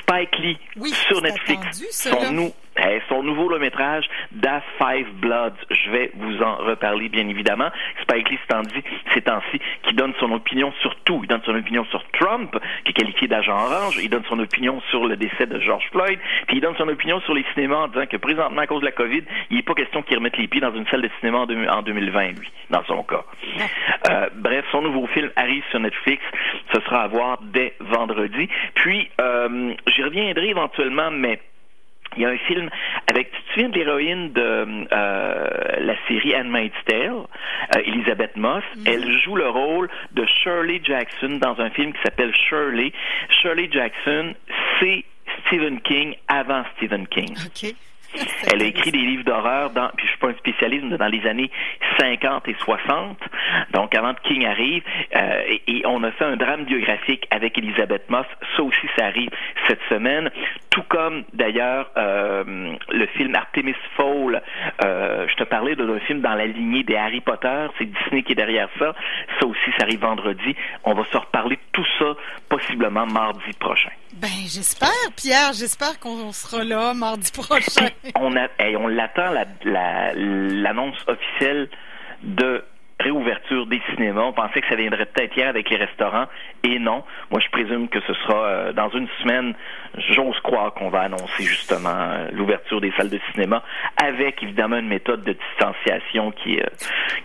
Spike 0.00 0.38
Lee 0.38 0.58
sur 1.08 1.22
Netflix. 1.22 1.82
son, 1.90 2.32
nous, 2.32 2.52
eh, 2.76 3.00
son 3.08 3.22
nouveau 3.22 3.48
long 3.48 3.58
métrage, 3.58 4.08
Da 4.32 4.62
Five 4.78 5.08
Bloods. 5.14 5.56
Je 5.70 5.90
vais 5.90 6.10
vous 6.14 6.42
en 6.42 6.56
reparler, 6.56 7.08
bien 7.08 7.28
évidemment. 7.28 7.70
Spike 8.02 8.30
Lee, 8.30 8.38
ces 9.12 9.22
temps-ci, 9.22 9.60
qui 9.84 9.94
donne 9.94 10.12
son 10.18 10.32
opinion 10.32 10.72
sur 10.80 10.94
tout. 11.04 11.20
Il 11.22 11.28
donne 11.28 11.42
son 11.44 11.54
opinion 11.54 11.84
sur 11.86 12.02
Trump, 12.12 12.56
qui 12.84 12.90
est 12.90 12.94
qualifié 12.94 13.28
d'agent 13.28 13.54
orange. 13.54 13.98
Il 14.02 14.10
donne 14.10 14.24
son 14.28 14.38
opinion 14.38 14.80
sur 14.90 15.06
le 15.06 15.16
décès 15.16 15.46
de 15.46 15.60
George 15.60 15.88
Floyd. 15.92 16.18
Puis 16.46 16.56
il 16.56 16.60
donne 16.60 16.74
son 16.76 16.88
opinion 16.88 17.20
sur 17.20 17.34
les 17.34 17.44
cinémas 17.54 17.84
en 17.84 17.88
disant 17.88 18.06
que 18.06 18.16
présentement, 18.16 18.60
à 18.60 18.66
cause 18.66 18.80
de 18.80 18.86
la 18.86 18.92
COVID, 18.92 19.22
il 19.50 19.56
n'est 19.56 19.62
pas 19.62 19.74
question 19.74 20.02
qu'il 20.02 20.16
remette 20.16 20.36
les 20.36 20.48
pieds 20.48 20.60
dans 20.60 20.74
une 20.74 20.86
salle 20.88 21.02
de 21.02 21.10
cinéma 21.20 21.38
en, 21.38 21.82
2020, 21.82 22.40
lui, 22.40 22.50
dans 22.70 22.84
son 22.84 23.02
cas. 23.04 23.24
Euh, 24.10 24.28
bref, 24.34 24.64
son 24.72 24.82
nouveau 24.82 25.06
film 25.08 25.30
arrive 25.36 25.62
sur 25.70 25.80
Netflix. 25.80 26.22
Ce 26.74 26.80
sera 26.82 27.02
à 27.02 27.08
voir 27.08 27.38
dès 27.42 27.74
vendredi. 27.80 28.48
Puis, 28.74 29.08
euh, 29.20 29.74
j'y 29.88 30.02
reviendrai 30.02 30.48
éventuellement, 30.48 31.10
mais 31.10 31.40
il 32.16 32.22
y 32.22 32.26
a 32.26 32.30
un 32.30 32.38
film 32.38 32.70
avec, 33.06 33.30
tu 33.30 33.42
te 33.42 33.52
souviens 33.52 33.68
de 33.68 33.78
l'héroïne 33.78 34.32
de 34.32 34.86
euh, 34.92 35.48
la 35.78 35.94
série 36.08 36.34
Handmaid's 36.36 36.76
Tale, 36.86 37.24
euh, 37.76 37.80
Elizabeth 37.84 38.36
Moss. 38.36 38.64
Mm-hmm. 38.76 38.92
Elle 38.92 39.18
joue 39.18 39.36
le 39.36 39.48
rôle 39.48 39.88
de 40.12 40.24
Shirley 40.26 40.80
Jackson 40.82 41.38
dans 41.40 41.60
un 41.60 41.70
film 41.70 41.92
qui 41.92 42.00
s'appelle 42.02 42.34
Shirley. 42.34 42.92
Shirley 43.28 43.68
Jackson, 43.70 44.34
c'est 44.80 45.04
Stephen 45.46 45.80
King 45.80 46.14
avant 46.28 46.64
Stephen 46.76 47.06
King. 47.06 47.34
Elle 48.52 48.62
a 48.62 48.66
écrit 48.66 48.92
des 48.92 48.98
livres 48.98 49.24
d'horreur 49.24 49.70
dans, 49.70 49.88
puis 49.96 50.06
je 50.06 50.10
suis 50.10 50.18
pas 50.18 50.28
un 50.28 50.34
spécialiste, 50.34 50.86
dans 50.86 51.06
les 51.06 51.26
années 51.26 51.50
50 51.98 52.48
et 52.48 52.56
60, 52.60 53.18
donc 53.72 53.94
avant 53.94 54.14
que 54.14 54.20
King 54.22 54.46
arrive, 54.46 54.82
euh, 55.14 55.56
et, 55.66 55.82
on 55.86 56.02
a 56.02 56.10
fait 56.12 56.24
un 56.24 56.36
drame 56.36 56.64
biographique 56.64 57.26
avec 57.30 57.58
Elizabeth 57.58 58.08
Moss. 58.08 58.26
Ça 58.56 58.62
aussi, 58.62 58.86
ça 58.96 59.06
arrive 59.06 59.30
cette 59.68 59.80
semaine, 59.88 60.30
tout 60.70 60.82
comme 60.88 61.24
d'ailleurs 61.32 61.90
euh, 61.96 62.74
le 62.90 63.06
film 63.08 63.34
Artemis 63.34 63.74
Fowl. 63.96 64.40
Euh, 64.84 65.26
je 65.28 65.34
te 65.34 65.44
parlais 65.44 65.74
d'un 65.76 65.98
film 66.00 66.20
dans 66.20 66.34
la 66.34 66.46
lignée 66.46 66.84
des 66.84 66.96
Harry 66.96 67.20
Potter, 67.20 67.66
c'est 67.78 67.86
Disney 67.86 68.22
qui 68.22 68.32
est 68.32 68.36
derrière 68.36 68.68
ça. 68.78 68.94
Ça 69.40 69.46
aussi, 69.46 69.70
ça 69.76 69.84
arrive 69.84 70.00
vendredi. 70.00 70.54
On 70.84 70.94
va 70.94 71.04
se 71.10 71.16
reparler 71.16 71.56
de 71.56 71.62
tout 71.72 71.86
ça 71.98 72.14
possiblement 72.48 73.06
mardi 73.06 73.52
prochain. 73.58 73.90
Ben, 74.14 74.28
j'espère, 74.46 74.88
J'espère 75.52 75.98
qu'on 75.98 76.32
sera 76.32 76.64
là 76.64 76.94
mardi 76.94 77.30
prochain. 77.32 77.88
on, 78.16 78.36
a, 78.36 78.48
l'annonce 79.64 80.96
officielle 81.06 81.68
de 82.22 82.64
réouverture 83.04 83.66
des 83.66 83.80
cinémas. 83.94 84.22
On 84.22 84.32
pensait 84.32 84.60
que 84.60 84.68
ça 84.68 84.76
viendrait 84.76 85.06
peut-être 85.06 85.36
hier 85.36 85.48
avec 85.48 85.68
les 85.70 85.76
restaurants, 85.76 86.26
et 86.62 86.78
non. 86.78 87.04
Moi, 87.30 87.40
je 87.44 87.50
présume 87.50 87.88
que 87.88 88.00
ce 88.06 88.14
sera 88.14 88.44
euh, 88.44 88.72
dans 88.72 88.88
une 88.90 89.08
semaine. 89.20 89.54
J'ose 90.10 90.38
croire 90.40 90.72
qu'on 90.74 90.88
va 90.88 91.02
annoncer 91.02 91.44
justement 91.44 91.94
euh, 91.94 92.28
l'ouverture 92.32 92.80
des 92.80 92.92
salles 92.96 93.10
de 93.10 93.20
cinéma, 93.32 93.62
avec 94.02 94.42
évidemment 94.42 94.78
une 94.78 94.88
méthode 94.88 95.22
de 95.24 95.34
distanciation 95.34 96.32
qui, 96.32 96.58
euh, 96.58 96.64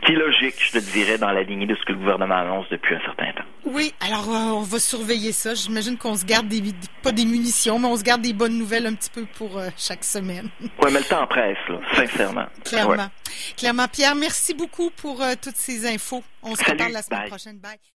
qui 0.01 0.11
est 0.13 0.15
logique, 0.15 0.55
je 0.59 0.73
te 0.73 0.91
dirais, 0.91 1.17
dans 1.17 1.31
la 1.31 1.43
lignée 1.43 1.65
de 1.65 1.75
ce 1.75 1.83
que 1.85 1.93
le 1.93 1.99
gouvernement 1.99 2.35
annonce 2.35 2.69
depuis 2.69 2.95
un 2.95 3.01
certain 3.01 3.31
temps. 3.31 3.47
Oui, 3.65 3.93
alors 4.05 4.27
on 4.29 4.61
va 4.61 4.79
surveiller 4.79 5.31
ça. 5.31 5.53
J'imagine 5.53 5.97
qu'on 5.97 6.15
se 6.15 6.25
garde 6.25 6.47
des, 6.47 6.61
pas 7.03 7.11
des 7.11 7.25
munitions, 7.25 7.79
mais 7.79 7.87
on 7.87 7.95
se 7.95 8.03
garde 8.03 8.21
des 8.21 8.33
bonnes 8.33 8.57
nouvelles 8.57 8.85
un 8.85 8.93
petit 8.93 9.09
peu 9.09 9.25
pour 9.37 9.59
chaque 9.77 10.03
semaine. 10.03 10.49
Oui, 10.61 10.91
mais 10.91 10.99
le 10.99 11.09
temps 11.09 11.25
presse, 11.27 11.57
là, 11.69 11.79
sincèrement. 11.93 12.45
Clairement. 12.65 13.09
Clairement. 13.57 13.87
Pierre, 13.87 14.15
merci 14.15 14.53
beaucoup 14.53 14.89
pour 14.91 15.23
toutes 15.41 15.57
ces 15.57 15.87
infos. 15.87 16.23
On 16.43 16.55
se 16.55 16.63
reparle 16.63 16.91
la 16.91 17.01
semaine 17.01 17.27
prochaine. 17.27 17.57
Bye. 17.57 17.79